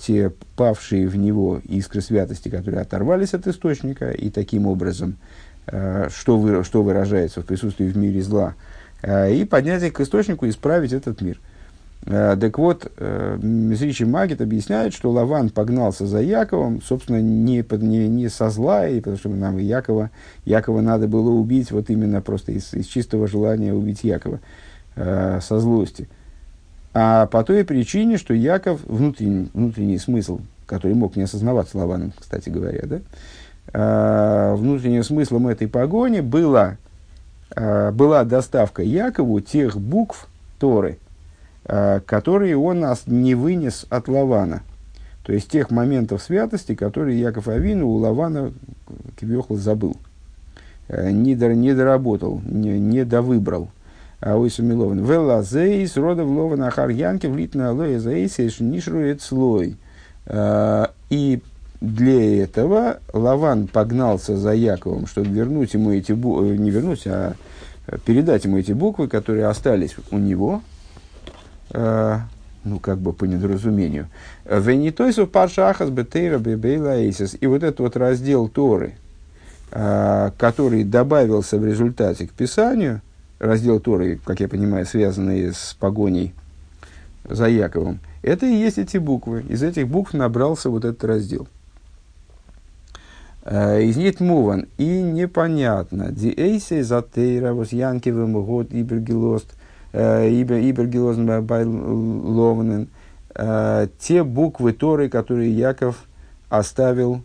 те 0.00 0.32
павшие 0.56 1.06
в 1.06 1.16
него 1.16 1.60
искры 1.64 2.00
святости, 2.00 2.48
которые 2.48 2.80
оторвались 2.80 3.34
от 3.34 3.46
источника, 3.46 4.10
и 4.10 4.30
таким 4.30 4.66
образом, 4.66 5.16
э, 5.66 6.08
что, 6.14 6.38
вы, 6.38 6.64
что 6.64 6.82
выражается 6.82 7.42
в 7.42 7.46
присутствии 7.46 7.86
в 7.86 7.96
мире 7.96 8.22
зла, 8.22 8.54
э, 9.02 9.34
и 9.34 9.44
поднять 9.44 9.82
их 9.82 9.92
к 9.92 10.00
источнику 10.00 10.48
исправить 10.48 10.92
этот 10.92 11.20
мир– 11.20 11.38
Э, 12.06 12.36
так 12.40 12.58
вот, 12.58 12.90
э, 12.96 13.38
Мизричи 13.42 14.04
Магит 14.04 14.40
объясняет, 14.40 14.94
что 14.94 15.10
Лаван 15.10 15.50
погнался 15.50 16.06
за 16.06 16.20
Яковом, 16.20 16.80
собственно, 16.80 17.20
не, 17.20 17.62
не, 17.70 18.08
не 18.08 18.28
со 18.28 18.48
зла, 18.48 18.88
и 18.88 19.00
потому 19.00 19.18
что 19.18 19.28
нам 19.28 19.58
Якова, 19.58 20.10
Якова 20.46 20.80
надо 20.80 21.08
было 21.08 21.30
убить 21.30 21.70
вот 21.70 21.90
именно 21.90 22.22
просто 22.22 22.52
из, 22.52 22.72
из 22.72 22.86
чистого 22.86 23.26
желания 23.28 23.74
убить 23.74 24.02
Якова 24.02 24.40
э, 24.96 25.40
со 25.42 25.60
злости. 25.60 26.08
А 26.92 27.26
по 27.26 27.44
той 27.44 27.64
причине, 27.64 28.18
что 28.18 28.34
Яков, 28.34 28.80
внутренний, 28.84 29.48
внутренний 29.54 29.98
смысл, 29.98 30.40
который 30.66 30.94
мог 30.94 31.16
не 31.16 31.22
осознаваться 31.22 31.78
Лаваном, 31.78 32.12
кстати 32.18 32.48
говоря, 32.48 32.82
да, 32.84 33.00
э, 33.72 34.54
внутренним 34.56 35.04
смыслом 35.04 35.48
этой 35.48 35.68
погони 35.68 36.20
была, 36.20 36.76
была 37.56 38.24
доставка 38.24 38.82
Якову 38.82 39.40
тех 39.40 39.76
букв 39.76 40.28
Торы– 40.58 40.98
Э, 41.72 42.00
которые 42.04 42.56
он 42.56 42.80
нас 42.80 43.02
не 43.06 43.36
вынес 43.36 43.86
от 43.90 44.08
Лавана. 44.08 44.62
То 45.22 45.32
есть 45.32 45.48
тех 45.48 45.70
моментов 45.70 46.20
святости, 46.20 46.74
которые 46.74 47.20
Яков 47.20 47.46
Авину 47.46 47.86
у 47.86 47.96
Лавана 47.96 48.52
Кивьехал 49.20 49.56
забыл. 49.56 49.96
Э, 50.88 51.10
не, 51.12 51.36
дор, 51.36 51.52
не 51.52 51.72
доработал, 51.74 52.40
не 52.44 53.04
довыбрал. 53.04 53.68
А 54.20 54.36
Ойсу 54.36 54.62
Милован. 54.62 55.04
Велазейс, 55.04 55.96
родов 55.96 56.28
Лован 56.28 56.62
Ахар 56.62 56.90
Янки, 56.90 57.26
влитна 57.26 57.70
алоэ 57.70 57.98
заэйсэш, 57.98 58.60
нишрует 58.60 59.22
слой. 59.22 59.76
Э, 60.26 60.86
и 61.08 61.40
для 61.80 62.44
этого 62.44 62.98
Лаван 63.12 63.66
погнался 63.66 64.36
за 64.36 64.52
Яковом, 64.52 65.06
чтобы 65.06 65.28
вернуть 65.28 65.74
ему 65.74 65.92
эти 65.92 66.12
буквы, 66.12 66.58
не 66.58 66.70
вернуть, 66.70 67.06
а 67.06 67.34
передать 68.04 68.44
ему 68.44 68.58
эти 68.58 68.72
буквы, 68.72 69.08
которые 69.08 69.46
остались 69.46 69.96
у 70.10 70.18
него, 70.18 70.60
Э, 71.72 72.18
ну, 72.64 72.78
как 72.78 72.98
бы 72.98 73.12
по 73.12 73.24
недоразумению. 73.24 74.08
Венитойсу 74.44 75.26
паршахас 75.26 75.88
бетейра 75.88 76.38
бебейлаэйсис. 76.38 77.36
И 77.40 77.46
вот 77.46 77.62
этот 77.62 77.80
вот 77.80 77.96
раздел 77.96 78.48
Торы, 78.48 78.94
э, 79.70 80.30
который 80.36 80.84
добавился 80.84 81.58
в 81.58 81.64
результате 81.64 82.26
к 82.26 82.32
Писанию, 82.32 83.00
раздел 83.40 83.80
Торы, 83.80 84.20
как 84.24 84.38
я 84.38 84.46
понимаю, 84.46 84.86
связанный 84.86 85.52
с 85.52 85.76
погоней 85.80 86.32
за 87.24 87.48
Яковом, 87.48 87.98
это 88.22 88.46
и 88.46 88.54
есть 88.54 88.78
эти 88.78 88.98
буквы. 88.98 89.44
Из 89.48 89.64
этих 89.64 89.88
букв 89.88 90.14
набрался 90.14 90.70
вот 90.70 90.84
этот 90.84 91.02
раздел. 91.02 91.48
Э, 93.44 93.82
из 93.82 93.96
них 93.96 94.20
муван 94.20 94.68
и 94.78 95.02
непонятно. 95.02 96.12
Диэйсей 96.12 96.82
затейра 96.82 97.52
was 97.52 97.74
янкивым 97.74 98.34
год 98.44 98.68
ибергилост– 98.70 99.48
Ибергилозен 99.92 101.44
Байловнен, 101.44 102.88
те 103.98 104.24
буквы 104.24 104.72
Торы, 104.72 105.08
которые 105.08 105.50
Яков 105.56 106.04
оставил 106.48 107.22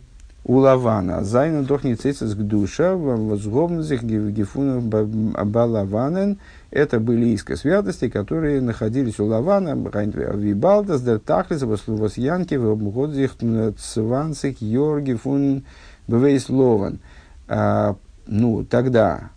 у 0.48 0.58
Лавана. 0.58 1.24
Зайна 1.24 1.62
дохницецес 1.64 2.34
к 2.34 2.38
душа, 2.38 2.94
возглобназих 2.94 4.04
гефунов 4.04 4.84
балаванен. 4.84 6.38
Это 6.70 7.00
были 7.00 7.30
иска 7.30 7.56
святости, 7.56 8.08
которые 8.08 8.60
находились 8.60 9.18
у 9.18 9.26
Лавана. 9.26 9.74
Вибалдас 9.74 11.02
дер 11.02 11.18
тахлис 11.18 11.62
восьянки 11.62 12.54
в 12.54 12.70
обгодзих 12.70 13.32
цванцик 13.76 14.62
йорги 14.62 15.14
фун 15.14 15.64
бвейс 16.06 16.48
лован. 16.48 17.00
Ну, 18.28 18.64
тогда, 18.64 19.30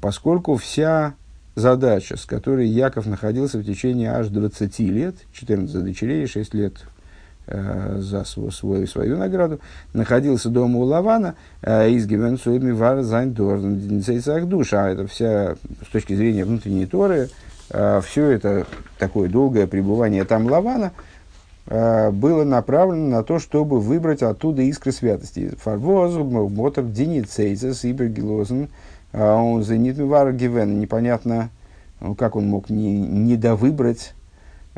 поскольку 0.00 0.56
вся 0.56 1.14
задача, 1.54 2.16
с 2.16 2.24
которой 2.26 2.66
Яков 2.66 3.06
находился 3.06 3.58
в 3.58 3.64
течение 3.64 4.10
аж 4.10 4.28
20 4.28 4.78
лет, 4.80 5.14
14 5.32 5.84
дочерей, 5.84 6.26
6 6.26 6.54
лет 6.54 6.74
за 7.98 8.24
свой, 8.24 8.50
свою, 8.50 8.86
свою 8.86 9.16
награду, 9.16 9.60
находился 9.92 10.48
дома 10.48 10.78
у 10.78 10.82
Лавана, 10.82 11.36
э, 11.62 11.90
из 11.90 12.06
Гевенцуэми 12.06 12.72
Вар 12.72 13.02
Зайндорн, 13.02 14.00
душа. 14.48 14.88
Это 14.88 15.06
вся, 15.06 15.54
с 15.86 15.92
точки 15.92 16.14
зрения 16.14 16.44
внутренней 16.44 16.86
Торы, 16.86 17.28
э, 17.70 18.00
все 18.04 18.30
это 18.30 18.66
такое 18.98 19.28
долгое 19.28 19.66
пребывание 19.68 20.24
там 20.24 20.46
Лавана, 20.46 20.92
э, 21.66 22.10
было 22.10 22.42
направлено 22.42 23.18
на 23.18 23.22
то, 23.22 23.38
чтобы 23.38 23.80
выбрать 23.80 24.22
оттуда 24.22 24.62
искры 24.62 24.90
святости. 24.90 25.52
Фарвоз, 25.62 26.14
Мотор, 26.14 26.84
Деницейцес, 26.84 27.84
Ибергилозен, 27.84 28.70
а 29.12 29.36
он 29.36 29.62
за 29.62 29.76
непонятно, 29.76 31.50
ну, 32.00 32.16
как 32.16 32.34
он 32.34 32.48
мог 32.48 32.70
не, 32.70 32.98
не 33.00 33.36
довыбрать 33.36 34.14
э, 34.14 34.15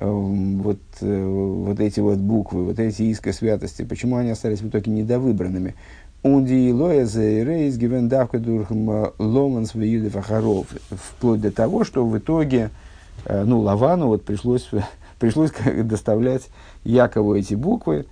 вот, 0.07 0.79
э, 1.01 1.25
вот 1.25 1.81
эти 1.81 2.01
вот 2.01 2.19
буквы, 2.19 2.65
вот 2.65 2.79
эти 2.79 3.03
иска 3.03 3.33
святости, 3.33 3.83
почему 3.85 4.17
они 4.17 4.31
остались 4.31 4.61
в 4.61 4.69
итоге 4.69 4.91
недовыбранными. 4.93 5.75
Унди 6.23 6.73
лоя 6.73 7.07
рейс 7.45 7.77
гивен 7.77 8.09
дурхам 8.09 8.91
э, 8.91 9.11
ломанс 9.19 9.75
в 9.75 10.17
Ахаров, 10.17 10.67
вплоть 10.91 11.41
до 11.41 11.51
того, 11.51 11.85
что 11.85 12.05
в 12.07 12.17
итоге, 12.17 12.71
ну, 13.29 13.61
Лавану 13.61 14.07
вот 14.07 14.25
пришлось, 14.25 14.69
пришлось 15.19 15.53
доставлять 15.83 16.49
Якову 16.85 17.35
эти 17.35 17.55
буквы, 17.55 18.07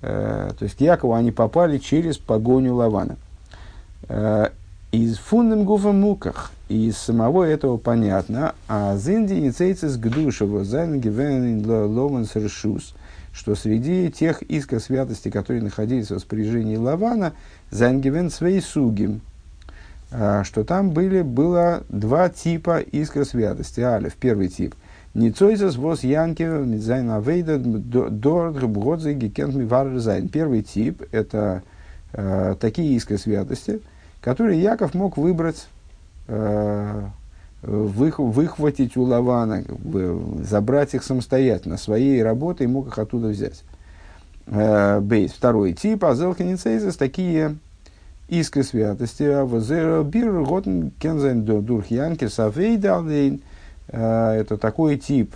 то 0.00 0.56
есть 0.60 0.76
к 0.76 0.80
Якову 0.80 1.14
они 1.14 1.32
попали 1.32 1.78
через 1.78 2.18
погоню 2.18 2.74
Лавана 2.74 3.16
איז 4.92 5.18
פון 5.18 5.41
דעם 5.41 5.64
גופא 5.64 5.92
מוכח, 5.92 6.50
из 6.68 6.96
самого 6.96 7.44
этого 7.44 7.76
понятно, 7.76 8.54
אז 8.68 8.96
אין 8.96 9.19
די 9.19 9.34
ניצוצות 9.34 9.98
קדושה 9.98 10.38
וואס 10.38 10.64
זיינען 10.64 10.98
געווען 11.00 11.60
ברשות, 12.34 12.94
что 13.32 13.54
среди 13.54 14.10
тех 14.10 14.40
искр 14.42 14.82
святости, 14.82 15.28
которые 15.28 15.62
находились 15.62 16.08
в 16.08 16.14
распоряжении 16.14 16.76
Лавана, 16.76 17.34
זיינען 17.70 18.00
געווען 18.00 18.30
צוויי 18.30 18.60
סוגים, 18.60 19.20
а, 20.10 20.42
что 20.44 20.64
там 20.64 20.90
были, 20.90 21.20
было 21.20 21.84
два 21.90 22.30
типа 22.30 22.80
искр 22.80 23.26
святости. 23.26 23.80
Алиф, 23.80 24.14
первый 24.14 24.48
тип. 24.48 24.74
ניצוצות 25.12 26.02
וואס 26.02 26.23
יעקב 26.23 26.44
אין 26.78 26.92
זיין 26.92 27.10
עבודה 27.10 27.58
דארט 27.58 28.56
האט 28.56 29.18
זיי. 29.96 30.28
Первый 30.28 30.62
тип– 30.62 31.02
это 31.12 31.62
э, 32.12 32.54
такие 32.58 32.94
искры 32.96 33.18
святости– 33.18 33.80
которые 34.28 34.60
Яков 34.60 34.92
мог 34.92 35.16
выбрать, 35.16 35.68
э, 36.26 37.06
вых, 37.62 38.18
выхватить 38.18 38.94
у 38.98 39.04
Лавана, 39.04 39.62
как 39.62 39.80
бы, 39.80 40.20
забрать 40.44 40.92
их 40.92 41.02
самостоятельно, 41.02 41.78
своей 41.78 42.22
работой 42.22 42.66
мог 42.66 42.88
их 42.88 42.98
оттуда 42.98 43.28
взять. 43.28 43.64
Э, 44.46 45.00
ב'. 45.00 45.32
Второй 45.32 45.72
тип, 45.72 46.04
אזעלכע 46.04 46.42
ניצוצות, 46.42 46.96
такие 46.96 47.56
искры 48.28 48.64
святости, 48.64 49.22
а 49.22 50.04
бир 50.04 50.42
готен 50.42 50.90
кензен 51.00 51.46
дурх 51.46 51.86
янкер 51.86 52.28
сафейдалдейн. 52.28 53.40
Это 53.86 54.58
такой 54.58 54.98
тип 54.98 55.34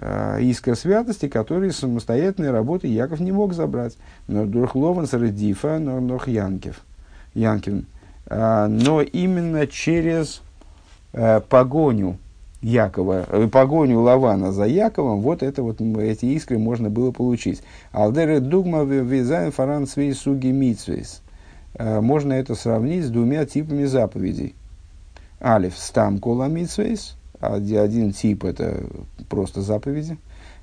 искра 0.00 0.74
святости, 0.74 1.28
который 1.28 1.70
самостоятельной 1.70 2.50
работы 2.50 2.88
Яков 2.88 3.20
не 3.20 3.30
мог 3.30 3.54
забрать. 3.54 3.96
Но 4.26 4.46
дурх 4.46 4.74
лован 4.74 5.06
средифа, 5.06 5.78
но 5.78 6.00
нох 6.00 6.26
янкев. 6.26 6.80
Янкин. 7.34 7.86
Но 8.28 9.02
именно 9.02 9.66
через 9.66 10.42
погоню 11.12 12.18
Якова, 12.66 13.26
э, 13.28 13.48
погоню 13.48 14.00
Лавана 14.00 14.50
за 14.50 14.64
Яковом, 14.64 15.20
вот 15.20 15.42
это 15.42 15.62
вот, 15.62 15.80
эти 15.80 16.26
искры 16.26 16.58
можно 16.58 16.90
было 16.90 17.12
получить. 17.12 17.62
על 17.92 18.08
דרך 18.08 18.40
דוגמא 18.40 18.82
ווי 18.82 19.05
זיינען 19.05 19.52
פאראן 19.52 19.86
סוגי 19.86 20.48
מצוות. 20.48 21.22
Э, 21.74 22.00
можно 22.00 22.32
это 22.32 22.54
сравнить 22.54 23.04
с 23.04 23.10
двумя 23.10 23.44
типами 23.44 23.84
заповедей. 23.84 24.56
א' 25.40 25.76
סתם 25.76 26.18
כל 26.18 26.48
המצוות. 26.48 27.16
Один 27.38 28.12
тип 28.12 28.44
это 28.44 28.84
просто 29.28 29.60
заповеди. 29.60 30.16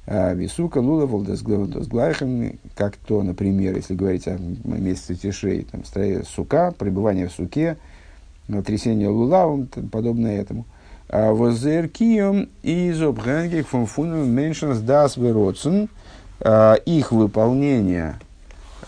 Э, 0.06 0.36
ווי 0.36 0.51
סוכה, 0.51 0.80
לולב, 0.80 1.06
און 1.06 1.39
דאס 1.39 1.72
גלייכן, 1.72 2.60
как 2.76 2.98
то, 2.98 3.24
например, 3.24 3.76
если 3.76 3.96
говорить 3.96 4.28
о 4.28 4.38
месяце 4.38 5.16
Тишрей, 5.16 5.66
там, 5.70 5.84
сука, 6.26 6.74
пребывание 6.78 7.28
в 7.28 7.32
суке, 7.32 7.78
трясение 8.66 9.08
лулава, 9.08 9.66
подобное 9.92 10.42
этому. 10.42 10.66
וואס 11.10 11.53
זייער 11.53 12.07
קיום 12.07 12.50
איז 12.64 13.02
אפהענגיק 13.02 13.68
פון 13.68 13.91
פונעם 13.91 14.30
מענטשנס 14.30 14.80
דעת 14.80 15.16
ורצון. 15.16 15.90
Их 16.86 17.12
выполнение 17.12 18.16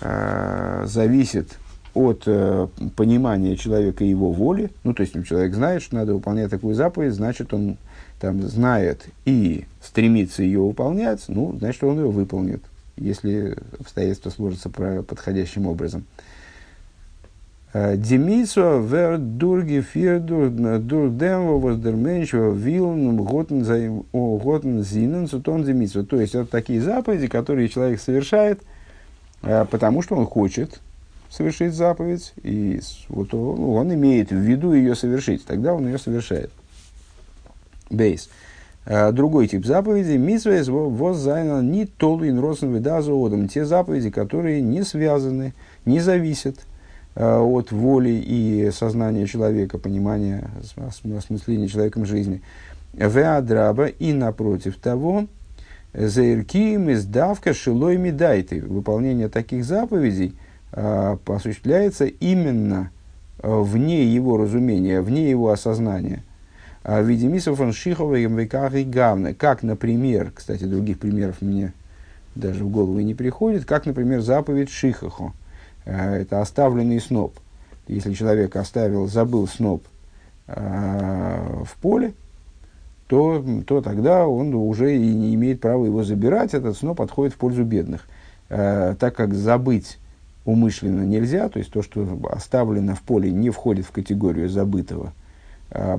а, 0.01 0.83
зависит 0.85 1.57
от 1.93 2.23
э, 2.25 2.67
понимания 2.97 3.55
человека 3.55 4.03
и 4.03 4.09
его 4.09 4.31
воли. 4.31 4.69
Ну, 4.83 4.93
то 4.93 5.01
есть, 5.01 5.13
человек 5.25 5.53
знает, 5.53 5.81
что 5.81 5.95
надо 5.95 6.13
выполнять 6.13 6.51
такую 6.51 6.75
заповедь, 6.75 7.13
значит, 7.13 7.53
он 7.53 7.77
там 8.19 8.41
знает 8.43 9.07
и 9.25 9.65
стремится 9.81 10.43
ее 10.43 10.61
выполнять, 10.61 11.23
ну, 11.27 11.55
значит, 11.57 11.83
он 11.83 11.99
ее 11.99 12.09
выполнит, 12.09 12.63
если 12.97 13.57
обстоятельства 13.79 14.29
сложатся 14.29 14.69
подходящим 14.69 15.67
образом. 15.67 16.05
Демисо 17.73 18.79
вер 18.79 19.17
дурги 19.17 19.81
фир 19.81 20.21
дурдем 20.21 21.59
воздерменчо 21.59 22.51
вилн 22.51 23.17
готен 23.17 23.65
зинен 24.81 25.27
сутон 25.27 25.65
демисо. 25.65 26.05
То 26.05 26.21
есть 26.21 26.35
это 26.35 26.49
такие 26.49 26.79
заповеди, 26.79 27.27
которые 27.27 27.67
человек 27.67 27.99
совершает, 27.99 28.61
э, 29.43 29.65
потому 29.69 30.01
что 30.01 30.15
он 30.15 30.25
хочет 30.25 30.79
совершить 31.29 31.73
заповедь, 31.73 32.31
и 32.43 32.79
вот 33.09 33.33
он, 33.33 33.57
ну, 33.57 33.73
он 33.73 33.93
имеет 33.93 34.29
в 34.29 34.37
виду 34.37 34.71
ее 34.71 34.95
совершить, 34.95 35.45
тогда 35.45 35.73
он 35.73 35.85
ее 35.85 35.97
совершает. 35.97 36.51
Бейс. 37.89 38.29
Э, 38.85 39.11
другой 39.11 39.47
тип 39.47 39.65
заповедей– 39.65 40.17
митсвейс 40.17 40.67
воззайна 40.67 41.61
не 41.61 41.85
толвин 41.85 42.39
росен 42.39 42.73
видазоодом. 42.73 43.47
Те 43.47 43.65
заповеди, 43.65 44.09
которые 44.09 44.61
не 44.61 44.83
связаны, 44.83 45.53
не 45.85 45.99
зависят– 45.99 46.57
Э, 47.17 47.37
от 47.37 47.71
воли 47.71 48.09
и 48.09 48.69
сознания 48.71 49.25
человека, 49.25 49.77
понимания, 49.77 50.49
осмысления 51.17 51.69
человеком 51.69 52.05
жизни. 52.05 52.41
Веадраба 52.91 53.85
и 53.85 54.11
напротив 54.11 54.75
того, 54.75 55.27
заиркием 55.93 56.89
из 56.89 57.05
давка 57.05 57.53
шилой 57.53 57.95
медайты. 57.95 58.61
Выполнение 58.61 59.29
таких 59.29 59.63
заповедей 59.63 60.35
э, 60.73 61.17
осуществляется 61.25 62.05
именно 62.05 62.91
вне 63.41 64.03
его 64.03 64.35
разумения, 64.35 64.99
вне 65.01 65.29
его 65.29 65.51
осознания. 65.51 66.21
В 66.85 67.03
виде 67.03 67.27
мисов 67.27 67.59
он 67.59 67.73
шихова 67.73 68.15
и 68.15 68.27
мвеках 68.27 68.75
и 68.75 68.83
гавны. 68.83 69.33
Как, 69.33 69.63
например, 69.63 70.31
кстати, 70.33 70.65
других 70.65 70.99
примеров 70.99 71.41
мне 71.41 71.73
даже 72.35 72.63
в 72.63 72.69
голову 72.69 72.99
не 72.99 73.15
приходит, 73.15 73.65
как, 73.65 73.85
например, 73.85 74.21
заповедь 74.21 74.69
шихаху– 74.69 75.33
Э, 75.85 76.15
это 76.15 76.41
оставленный 76.41 76.99
сноп. 76.99 77.35
Если 77.87 78.13
человек 78.13 78.55
оставил, 78.55 79.07
забыл 79.07 79.47
сноп 79.47 79.83
э, 80.47 81.63
в 81.63 81.77
поле, 81.79 82.13
то, 83.07 83.43
то 83.67 83.81
тогда 83.81 84.27
он 84.27 84.55
уже 84.55 84.95
и 84.95 85.13
не 85.13 85.35
имеет 85.35 85.61
права 85.61 85.85
его 85.85 86.03
забирать, 86.03 86.55
этот 86.55 86.75
сноп 86.75 87.01
отходит 87.01 87.33
в 87.33 87.37
пользу 87.37 87.63
бедных. 87.63 88.07
Так 88.47 89.15
как 89.15 89.33
забыть 89.33 89.97
умышленно 90.43 91.03
нельзя, 91.03 91.49
то 91.49 91.59
есть 91.59 91.71
то, 91.71 91.81
что 91.81 92.07
оставлено 92.31 92.95
в 92.95 93.01
поле, 93.01 93.31
не 93.31 93.49
входит 93.51 93.85
в 93.85 93.91
категорию 93.91 94.49
забытого, 94.49 95.13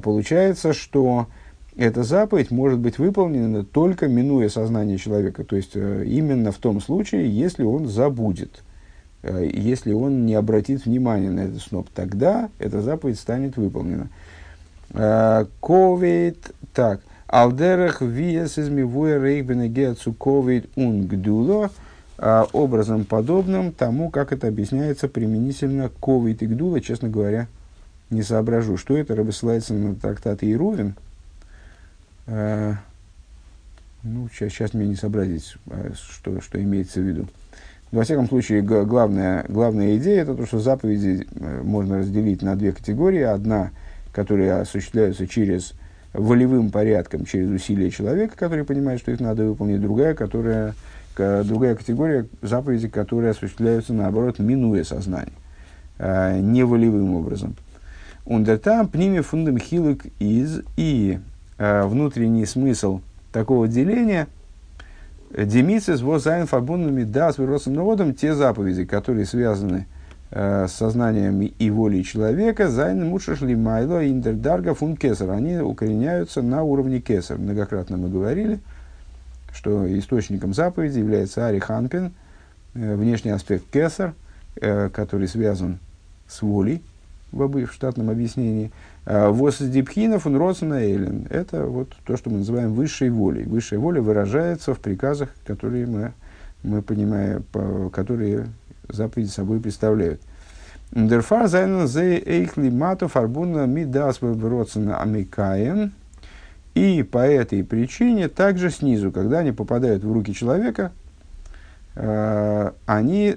получается, 0.02 0.72
что 0.72 1.26
эта 1.76 2.02
заповедь 2.02 2.50
может 2.50 2.78
быть 2.78 2.98
выполнена 2.98 3.64
только 3.64 4.08
минуя 4.08 4.48
сознание 4.48 4.98
человека, 4.98 5.44
то 5.44 5.56
есть 5.56 5.76
именно 5.76 6.52
в 6.52 6.56
том 6.58 6.80
случае, 6.80 7.28
если 7.28 7.64
он 7.64 7.86
забудет. 7.86 8.62
Э, 9.26 9.48
если 9.52 9.92
он 9.92 10.24
не 10.24 10.34
обратит 10.34 10.84
внимания 10.84 11.30
на 11.30 11.40
этот 11.40 11.60
сноп, 11.60 11.88
тогда 11.94 12.48
эта 12.58 12.80
заповедь 12.80 13.18
станет 13.18 13.56
выполнена. 13.56 14.08
Э, 14.94 15.46
ковид, 15.60 16.52
так, 16.72 17.00
алдерах 17.26 18.02
виес 18.02 18.58
из 18.58 18.68
мивуя 18.68 19.18
ковид 20.18 20.70
унгдуло, 20.76 21.70
э, 22.18 22.44
образом 22.52 23.04
подобным 23.04 23.72
тому, 23.72 24.10
как 24.10 24.32
это 24.32 24.46
объясняется 24.46 25.08
применительно 25.08 25.90
ковид 26.00 26.42
и 26.42 26.46
гдула, 26.46 26.80
честно 26.80 27.08
говоря, 27.08 27.48
не 28.10 28.22
соображу, 28.22 28.76
что 28.76 28.96
это, 28.96 29.32
ссылается 29.32 29.74
на 29.74 29.94
трактат 29.94 30.42
Иерувин. 30.42 30.94
Ну, 32.26 34.28
сейчас, 34.32 34.52
сейчас 34.52 34.74
мне 34.74 34.86
не 34.86 34.94
сообразить, 34.94 35.56
что, 35.94 36.40
что 36.40 36.62
имеется 36.62 37.00
в 37.00 37.02
виду. 37.02 37.26
Во 37.92 38.02
всяком 38.02 38.28
случае, 38.28 38.62
главная, 38.62 39.44
главная 39.48 39.96
идея 39.96 40.22
это 40.22 40.34
то, 40.34 40.44
что 40.44 40.58
заповеди 40.58 41.26
э, 41.34 41.62
можно 41.62 41.98
разделить 41.98 42.42
на 42.42 42.56
две 42.56 42.72
категории. 42.72 43.22
Одна, 43.22 43.70
которая 44.12 44.60
осуществляется 44.60 45.26
через 45.26 45.72
волевым 46.12 46.70
порядком, 46.70 47.24
через 47.24 47.48
усилия 47.48 47.90
человека, 47.90 48.36
который 48.36 48.64
понимает, 48.64 49.00
что 49.00 49.12
их 49.12 49.20
надо 49.20 49.44
выполнить. 49.44 49.80
Другая, 49.80 50.14
которая, 50.14 50.74
другая 51.16 51.74
категория 51.74 52.26
заповеди, 52.42 52.88
которые 52.88 53.30
осуществляются, 53.30 53.92
наоборот, 53.92 54.40
минуя 54.40 54.82
сознание, 54.82 55.32
э, 55.98 56.40
не 56.40 56.64
волевым 56.64 57.14
образом. 57.14 57.54
Ундертам 58.26 58.88
пниме 58.88 59.22
фундам 59.22 59.58
хилок 59.58 60.02
из 60.18 60.60
и 60.76 61.18
э, 61.58 61.86
внутренний 61.86 62.44
смысл 62.44 63.00
такого 63.32 63.66
деления– 63.68 64.28
די 65.30 65.48
מצוות 65.48 66.00
וואס 66.00 66.19
זיינען 66.19 66.46
פארבונדן 66.46 67.02
מיט 67.04 67.32
דעת 67.32 67.38
ורצון 67.38 67.74
האדם 67.74 68.14
те 68.14 68.34
заповеди, 68.34 68.84
которые 68.84 69.26
связаны 69.26 69.86
э, 70.30 70.66
с 70.68 70.72
сознанием 70.72 71.40
и 71.42 71.70
волей 71.70 72.04
человека, 72.04 72.68
זיינען 72.68 73.04
מושרש 73.06 73.54
למעלה 73.54 74.06
אין 74.08 74.28
דער 74.28 74.48
דרגא 74.48 74.74
פון 74.74 74.96
כתר. 74.96 75.30
Они 75.30 75.58
укореняются 75.58 76.42
на 76.42 76.62
уровне 76.62 77.00
כתר. 77.00 77.38
Многократно 77.38 77.96
мы 77.96 78.08
говорили, 78.08 78.60
что 79.52 79.86
источником 79.98 80.54
заповеди 80.54 81.00
является 81.00 81.46
אריך 81.46 81.58
אנפין, 81.58 82.12
э, 82.74 82.94
внешний 82.94 83.32
аспект 83.32 83.64
כתר, 83.70 84.14
э, 84.60 84.88
который 84.90 85.28
связан 85.28 85.80
с 86.28 86.40
волей, 86.40 86.82
в 87.32 87.72
штатном 87.72 88.10
объяснении. 88.10 88.72
А, 89.04 89.30
Вос 89.30 89.58
дипхинов 89.58 90.26
он 90.26 90.36
родственно 90.36 90.74
эллен. 90.74 91.26
Это 91.30 91.64
вот 91.64 91.94
то, 92.04 92.16
что 92.16 92.30
мы 92.30 92.38
называем 92.38 92.72
высшей 92.72 93.10
волей. 93.10 93.44
Высшая 93.44 93.78
воля 93.78 94.00
выражается 94.00 94.74
в 94.74 94.80
приказах, 94.80 95.30
которые 95.46 95.86
мы, 95.86 96.12
мы 96.62 96.82
понимаем, 96.82 97.44
по, 97.52 97.90
которые 97.90 98.46
заповеди 98.88 99.28
собой 99.28 99.60
представляют. 99.60 100.20
Дерфар 100.92 101.48
зайнен 101.48 101.88
зе 101.88 102.18
эйхли 102.18 102.70
мату 102.70 103.08
фарбуна 103.08 103.66
мидас 103.66 104.20
родственно 104.22 105.00
амикаен. 105.00 105.92
И 106.74 107.02
по 107.02 107.18
этой 107.18 107.64
причине 107.64 108.28
также 108.28 108.70
снизу, 108.70 109.10
когда 109.10 109.38
они 109.38 109.52
попадают 109.52 110.04
в 110.04 110.12
руки 110.12 110.34
человека, 110.34 110.92
э, 111.94 112.72
они 112.84 113.36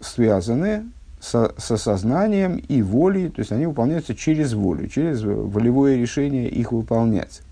связаны 0.00 0.86
со, 1.22 1.54
со 1.56 1.76
сознанием 1.76 2.56
и 2.56 2.82
волей, 2.82 3.28
то 3.28 3.40
есть 3.40 3.52
они 3.52 3.66
выполняются 3.66 4.14
через 4.14 4.54
волю, 4.54 4.88
через 4.88 5.22
волевое 5.22 5.96
решение 5.96 6.48
их 6.48 6.72
выполнять. 6.72 7.42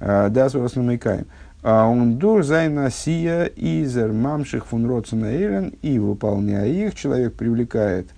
А, 0.00 0.28
да, 0.28 0.48
с 0.48 0.74
намекаем. 0.74 1.26
А 1.62 1.86
он 1.86 2.18
дур 2.18 2.42
зайна 2.42 2.90
сия 2.90 3.44
изер 3.44 4.12
мамших 4.12 4.66
фун 4.66 4.84
эйлен, 4.90 5.74
и 5.80 6.00
выполняя 6.00 6.66
их, 6.66 6.96
человек 6.96 7.34
привлекает 7.34 8.08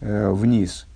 э, 0.00 0.30
вниз. 0.30 0.86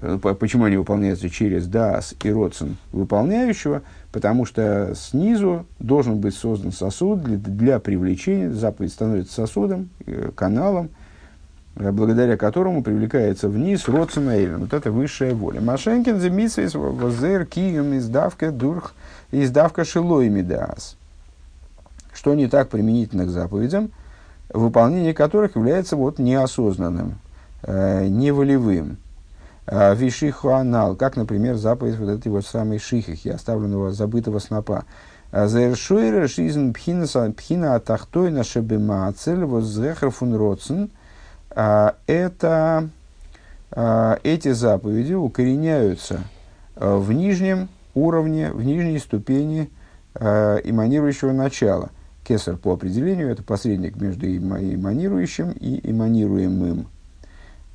Э, 0.00 0.18
почему 0.18 0.64
они 0.64 0.76
выполняются 0.76 1.30
через 1.30 1.68
дас 1.68 2.14
и 2.20 2.32
родсен 2.32 2.78
выполняющего? 2.90 3.82
Потому 4.10 4.44
что 4.44 4.92
снизу 4.96 5.66
должен 5.78 6.18
быть 6.18 6.34
создан 6.34 6.72
сосуд 6.72 7.22
для, 7.22 7.36
для 7.36 7.78
привлечения, 7.78 8.50
заповедь 8.50 8.92
становится 8.92 9.34
сосудом, 9.34 9.88
э, 10.06 10.30
каналом, 10.34 10.90
благодаря 11.74 12.36
которому 12.36 12.82
привлекается 12.82 13.48
вниз 13.48 13.88
родственно 13.88 14.58
Вот 14.58 14.72
это 14.72 14.90
высшая 14.90 15.34
воля. 15.34 15.60
Машенкин 15.60 16.20
замитсвис 16.20 16.74
возер 16.74 17.46
кием 17.46 17.96
издавка 17.96 18.50
дурх 18.50 18.94
издавка 19.30 19.84
шилой 19.84 20.28
медас. 20.28 20.96
Что 22.12 22.34
не 22.34 22.48
так 22.48 22.68
применительно 22.68 23.24
к 23.24 23.30
заповедям, 23.30 23.90
выполнение 24.52 25.14
которых 25.14 25.56
является 25.56 25.96
вот 25.96 26.18
неосознанным, 26.18 27.18
э, 27.62 28.08
неволевым. 28.08 28.98
Э, 29.66 29.94
Вишиху 29.94 30.48
анал, 30.50 30.96
как, 30.96 31.16
например, 31.16 31.54
заповедь 31.54 31.96
вот 31.96 32.08
этой 32.08 32.28
вот 32.28 32.44
самой 32.44 32.78
шихихи, 32.78 33.28
оставленного 33.28 33.92
забытого 33.92 34.40
снопа. 34.40 34.84
Заершуэра 35.32 36.26
шизн 36.26 36.72
пхина 36.72 37.76
атахтойна 37.76 38.42
шебемацель 38.42 39.44
воззехар 39.44 40.10
фун 40.10 40.34
роцен. 40.34 40.90
Это, 41.50 42.88
э, 43.72 44.16
эти 44.22 44.52
заповеди 44.52 45.14
укореняются 45.14 46.20
в 46.76 47.12
нижнем 47.12 47.68
уровне, 47.94 48.52
в 48.52 48.62
нижней 48.62 48.98
ступени 48.98 49.70
эманирующего 50.14 51.32
начала– 51.32 51.90
Кесар 52.30 52.56
по 52.56 52.74
определению 52.74 53.28
это 53.30 53.42
посредник 53.42 53.96
между 53.96 54.24
эманирующим 54.26 55.50
и 55.50 55.80
эманируемым. 55.90 56.86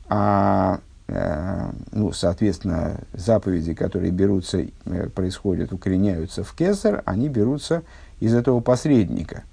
А, 0.08 0.80
ну, 1.92 2.14
соответственно, 2.14 3.02
заповеди, 3.12 3.74
которые 3.74 4.12
берутся, 4.12 4.66
э, 4.86 5.10
происходят, 5.10 5.74
укореняются 5.74 6.46
в 6.46 6.56
кесар, 6.56 7.04
они 7.06 7.28
берутся 7.28 7.84
из 8.22 8.34
этого 8.34 8.62
посредника. 8.62 9.44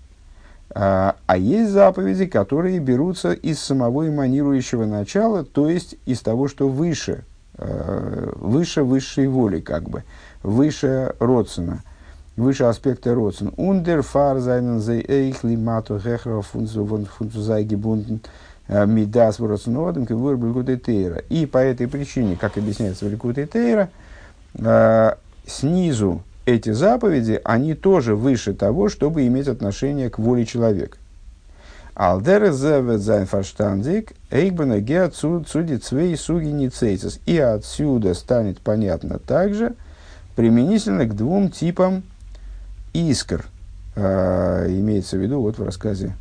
А, 0.75 1.17
а 1.27 1.37
есть 1.37 1.71
заповеди, 1.71 2.27
которые 2.27 2.79
берутся 2.79 3.33
из 3.33 3.61
самого 3.61 4.09
эманирующего 4.09 4.87
начала, 4.87 5.45
то 5.45 5.69
есть 5.69 5.97
из 6.07 6.21
того, 6.21 6.49
что 6.49 6.69
выше, 6.69 7.25
э, 7.59 8.33
выше 8.37 8.83
высшей 8.83 9.27
воли, 9.27 9.61
как 9.61 9.89
бы, 9.89 10.05
выше 10.43 11.15
родствена– 11.19 11.83
выше 12.37 12.65
аспекта 12.65 13.15
гебунден 17.63 18.21
э. 18.69 18.87
И 21.29 21.47
по 21.47 21.59
этой 21.59 21.89
причине, 21.89 22.37
как 22.37 22.57
объясняется 22.57 23.05
в 23.05 23.09
Белькуте 23.09 23.47
тейра, 23.47 23.91
э, 24.55 25.15
снизу 25.47 26.23
эти 26.45 26.71
заповеди, 26.71 27.41
они 27.45 27.75
тоже 27.75 28.17
выше 28.17 28.55
того, 28.55 28.89
чтобы 28.89 29.27
иметь 29.27 29.49
отношение 29.49 30.11
к 30.11 30.19
воле 30.19 30.45
человека. 30.45 30.99
וועט 31.95 32.18
דערפון 32.18 32.53
זיין 32.53 33.27
פארשטאנדיק, 33.27 34.13
אויך 34.31 34.56
בנוגע 34.56 34.81
צו 34.81 35.77
די 35.77 35.87
צוויי 35.87 36.17
סוגי 36.17 36.47
ניצוצות. 36.47 37.21
И 37.27 37.39
отсюда 37.39 38.15
станет 38.15 38.59
понятно 38.61 39.19
также, 39.19 39.75
применительно 40.35 41.05
к 41.05 41.15
двум 41.15 41.51
типам 41.51 42.03
искр, 42.95 43.45
э, 43.95 44.67
имеется 44.71 45.19
в 45.19 45.21
виду 45.21 45.43
вот 45.43 45.59
в 45.59 45.63
рассказе, 45.63 46.15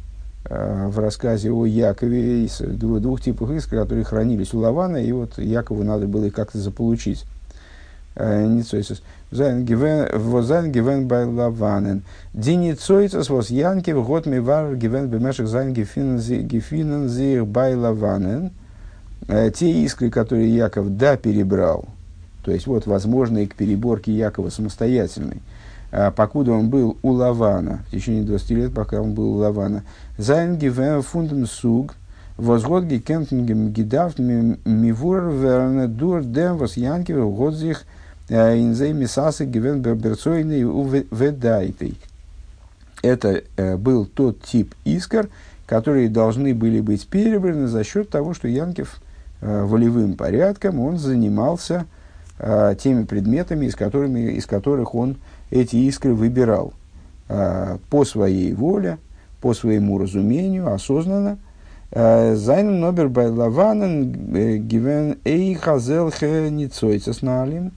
э, 0.46 0.88
в 0.90 1.00
рассказе 1.00 1.52
о 1.52 1.66
Якове, 1.66 2.50
двух, 2.60 3.00
двух 3.00 3.22
типов 3.22 3.50
искр, 3.52 3.78
которые 3.78 4.04
хранились 4.04 4.54
у 4.54 4.60
Лавана, 4.60 4.98
и 4.98 5.12
вот 5.14 5.38
Якову 5.38 5.86
надо 5.86 6.06
было 6.06 6.26
их 6.26 6.34
как-то 6.34 6.60
заполучить. 6.60 7.24
ניצוצות. 8.16 9.02
וואס 9.32 9.88
זיינען 9.88 10.72
געווען 10.72 11.08
ביי 11.08 11.26
לבנען. 11.26 12.04
די 12.34 12.51
ניצוצות 12.51 13.30
וואס 13.30 13.50
יעקב 13.50 14.06
האט 14.06 14.26
מברר 14.26 14.76
געווען 14.76 15.08
במשך 15.08 15.48
זיין 15.48 15.74
געפינען 15.74 17.08
זיך 17.08 17.46
ביי 17.46 17.76
לבנען. 17.76 18.52
Те 19.28 19.72
искры, 19.84 20.10
которые 20.10 20.54
Яков 20.54 20.98
да 20.98 21.16
перебрал, 21.16 21.86
то 22.44 22.52
есть 22.52 22.68
вот 22.68 22.88
возможные 22.88 23.48
к 23.48 23.56
переборке 23.56 24.12
Якова 24.12 24.50
самостоятельной, 24.50 25.42
а, 25.92 26.10
покуда 26.10 26.54
он 26.54 26.70
был 26.70 26.98
у 27.04 27.12
Лавана, 27.12 27.82
в 27.88 27.92
течение 27.92 28.24
20 28.24 28.52
лет, 28.52 28.74
пока 28.74 29.00
он 29.00 29.14
был 29.14 29.36
у 29.36 29.38
Лавана. 29.38 29.84
זיינען 30.18 30.58
געווען 30.58 31.04
פון 31.04 31.25
דעם 31.25 31.46
סוג, 31.46 31.94
וואס 32.38 32.65
האט 32.65 32.86
געקענט 32.86 33.26
און 33.26 33.46
געדארפט 33.72 34.18
מבורר 34.20 35.30
ווערן 35.30 35.88
דורך 35.88 36.24
דעם 36.24 36.58
וואס 36.58 36.76
יעקב 36.76 37.12
האט 37.12 37.43
זיך 37.43 37.84
э, 37.84 38.01
אין 38.32 38.63
זיי 38.63 38.94
מתעסק 38.94 39.46
געווען 39.46 39.82
מדעתו. 41.12 41.98
Это 43.04 43.44
э, 43.58 43.78
был 43.78 44.06
тот 44.06 44.42
тип 44.42 44.74
искр, 44.86 45.30
которые 45.66 46.10
должны 46.10 46.54
были 46.54 46.82
быть 46.82 47.08
перебраны 47.08 47.68
за 47.68 47.84
счет 47.84 48.10
того, 48.10 48.34
что 48.34 48.48
Янкев 48.48 49.02
э, 49.42 49.64
волевым 49.64 50.16
порядком 50.16 50.80
он 50.80 50.98
занимался 50.98 51.86
теми 52.80 53.04
предметами, 53.04 53.68
из, 53.68 53.76
которыми, 53.76 54.32
из 54.32 54.48
которых 54.48 54.96
он 54.96 55.18
эти 55.52 55.76
искры 55.76 56.16
выбирал 56.16 56.74
э, 57.30 57.78
по 57.90 58.06
своей 58.06 58.54
воле, 58.54 58.98
по 59.42 59.54
своему 59.54 60.00
разумению, 60.00 60.74
осознанно. 60.74 61.38
А, 61.92 62.36
זיינען 62.36 62.80
אבער 62.80 63.10
ביי 63.10 63.28
לבנען 63.28 64.36
э, 64.36 64.58
געווען 64.58 65.18
אויך 65.26 65.54
אזעלכע 65.56 66.50
נעלים. 67.22 67.72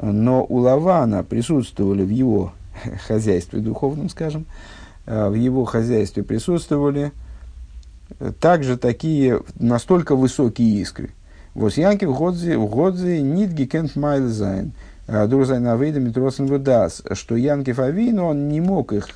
Но 0.00 0.44
у 0.48 0.58
Лавана 0.58 1.22
присутствовали 1.24 2.02
в 2.02 2.10
его 2.10 2.52
хозяйстве 3.06 3.60
духовном, 3.60 4.08
скажем, 4.08 4.46
э, 5.06 5.28
в 5.28 5.34
его 5.34 5.64
хозяйстве 5.64 6.22
присутствовали 6.22 7.12
также 8.40 8.76
такие 8.76 9.40
настолько 9.58 10.16
высокие 10.16 10.80
искры. 10.80 11.10
וואס 11.54 11.74
יעקב 11.74 12.04
האט 12.04 12.66
זיי 12.66 13.22
ניט 13.22 13.52
געקענט 13.52 13.94
מעלה 13.96 14.28
זיין– 14.28 14.72
Э, 15.12 15.26
דורך 15.26 15.48
זיין 15.48 15.66
עבודה 15.66 15.98
מיט 15.98 16.16
רצון 16.16 16.46
ודעת, 16.46 17.02
что 17.12 17.34
Янкев 17.34 17.80
Авин, 17.80 18.20
он 18.20 18.48
не 18.48 18.60
мог 18.60 18.92
их 18.92 19.08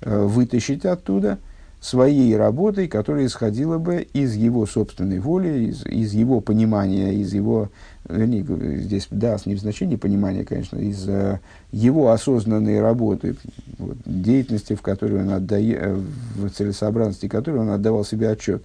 э, 0.00 0.24
вытащить 0.24 0.84
оттуда 0.84 1.38
своей 1.80 2.36
работой, 2.36 2.86
которая 2.86 3.26
исходила 3.26 3.78
бы 3.78 4.06
из 4.12 4.36
его 4.36 4.66
собственной 4.66 5.18
воли, 5.18 5.70
из, 5.70 5.84
из 5.84 6.12
его 6.12 6.40
понимания, 6.40 7.12
из 7.12 7.34
его, 7.34 7.70
вернее, 8.16 8.44
здесь 8.80 9.08
даст 9.10 9.46
не 9.46 9.54
в 9.54 9.60
значении 9.60 9.96
понимания, 9.96 10.44
конечно, 10.44 10.78
из 10.78 11.08
uh, 11.08 11.38
его 11.70 12.10
осознанной 12.10 12.80
работы, 12.80 13.36
вот, 13.78 13.96
деятельности, 14.04 14.74
в 14.74 14.82
которой 14.82 15.20
он 15.20 15.30
отдает, 15.30 15.98
в 16.36 16.50
целесообразности 16.50 17.28
которой 17.28 17.60
он 17.60 17.70
отдавал 17.70 18.04
себе 18.04 18.30
отчет. 18.30 18.64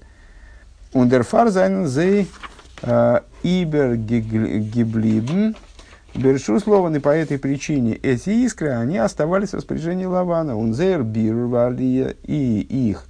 Ундерфар 0.94 1.50
зайнен 1.50 1.88
зей 1.88 2.28
ибер 3.44 3.96
гиблибн 3.96 5.56
Бершу 6.18 6.60
слован, 6.60 6.96
и 6.96 7.00
по 7.00 7.10
этой 7.10 7.38
причине 7.38 7.94
эти 7.94 8.32
искры, 8.32 8.70
они 8.70 8.98
оставались 8.98 9.50
в 9.50 9.56
распоряжении 9.56 10.06
Лавана. 10.06 10.58
Унзер 10.58 11.04
бир 11.04 11.36
валия, 11.36 12.16
и 12.24 12.62
их 12.62 13.06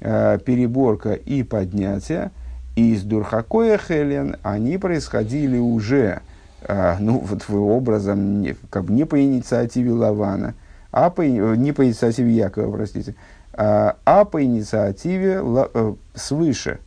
э, 0.00 0.38
переборка 0.44 1.12
и 1.12 1.44
поднятие 1.44 2.32
из 2.80 3.02
Дурхакоя 3.02 3.78
Хелен, 3.78 4.36
они 4.42 4.78
происходили 4.78 5.58
уже, 5.58 6.20
э, 6.62 6.96
ну, 6.98 7.18
вот 7.18 7.48
образом, 7.50 8.44
как 8.70 8.84
бы 8.84 8.92
не 8.92 9.04
по 9.04 9.22
инициативе 9.22 9.92
Лавана, 9.92 10.54
а 10.92 11.10
по, 11.10 11.22
не 11.22 11.72
по 11.72 11.84
инициативе 11.84 12.32
Якова, 12.32 12.72
простите, 12.72 13.14
а, 13.52 13.96
а 14.04 14.24
по 14.24 14.42
инициативе 14.42 15.40
э, 15.42 15.94
свыше, 16.14 16.78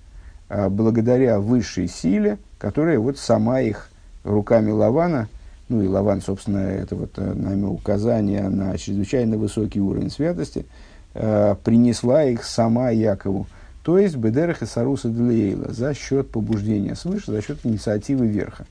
э, 0.49 0.69
благодаря 0.69 1.39
высшей 1.39 1.87
силе, 1.87 2.37
которая 2.57 2.99
вот 2.99 3.17
сама 3.17 3.61
их 3.61 3.89
руками 4.23 4.71
Лавана– 4.71 5.27
ну 5.69 5.81
и 5.81 5.87
Лаван, 5.87 6.21
собственно, 6.21 6.57
это 6.59 6.95
вот 6.95 7.11
э, 7.17 7.33
нами 7.33 7.65
указание 7.65 8.49
на 8.49 8.77
чрезвычайно 8.77 9.37
высокий 9.37 9.79
уровень 9.79 10.11
святости, 10.11 10.65
принесла 11.13 12.23
их 12.23 12.43
сама 12.43 12.89
Якову. 12.89 13.45
То 13.83 13.99
есть 13.99 14.15
Бедерах 14.15 14.61
и 14.61 14.65
Саруса 14.65 15.09
Длейла 15.09 15.73
за 15.73 15.93
счет 15.93 16.29
побуждения 16.31 16.95
свыше, 16.95 17.31
за 17.31 17.41
счет 17.41 17.59
инициативы 17.63 18.27
верха. 18.27 18.65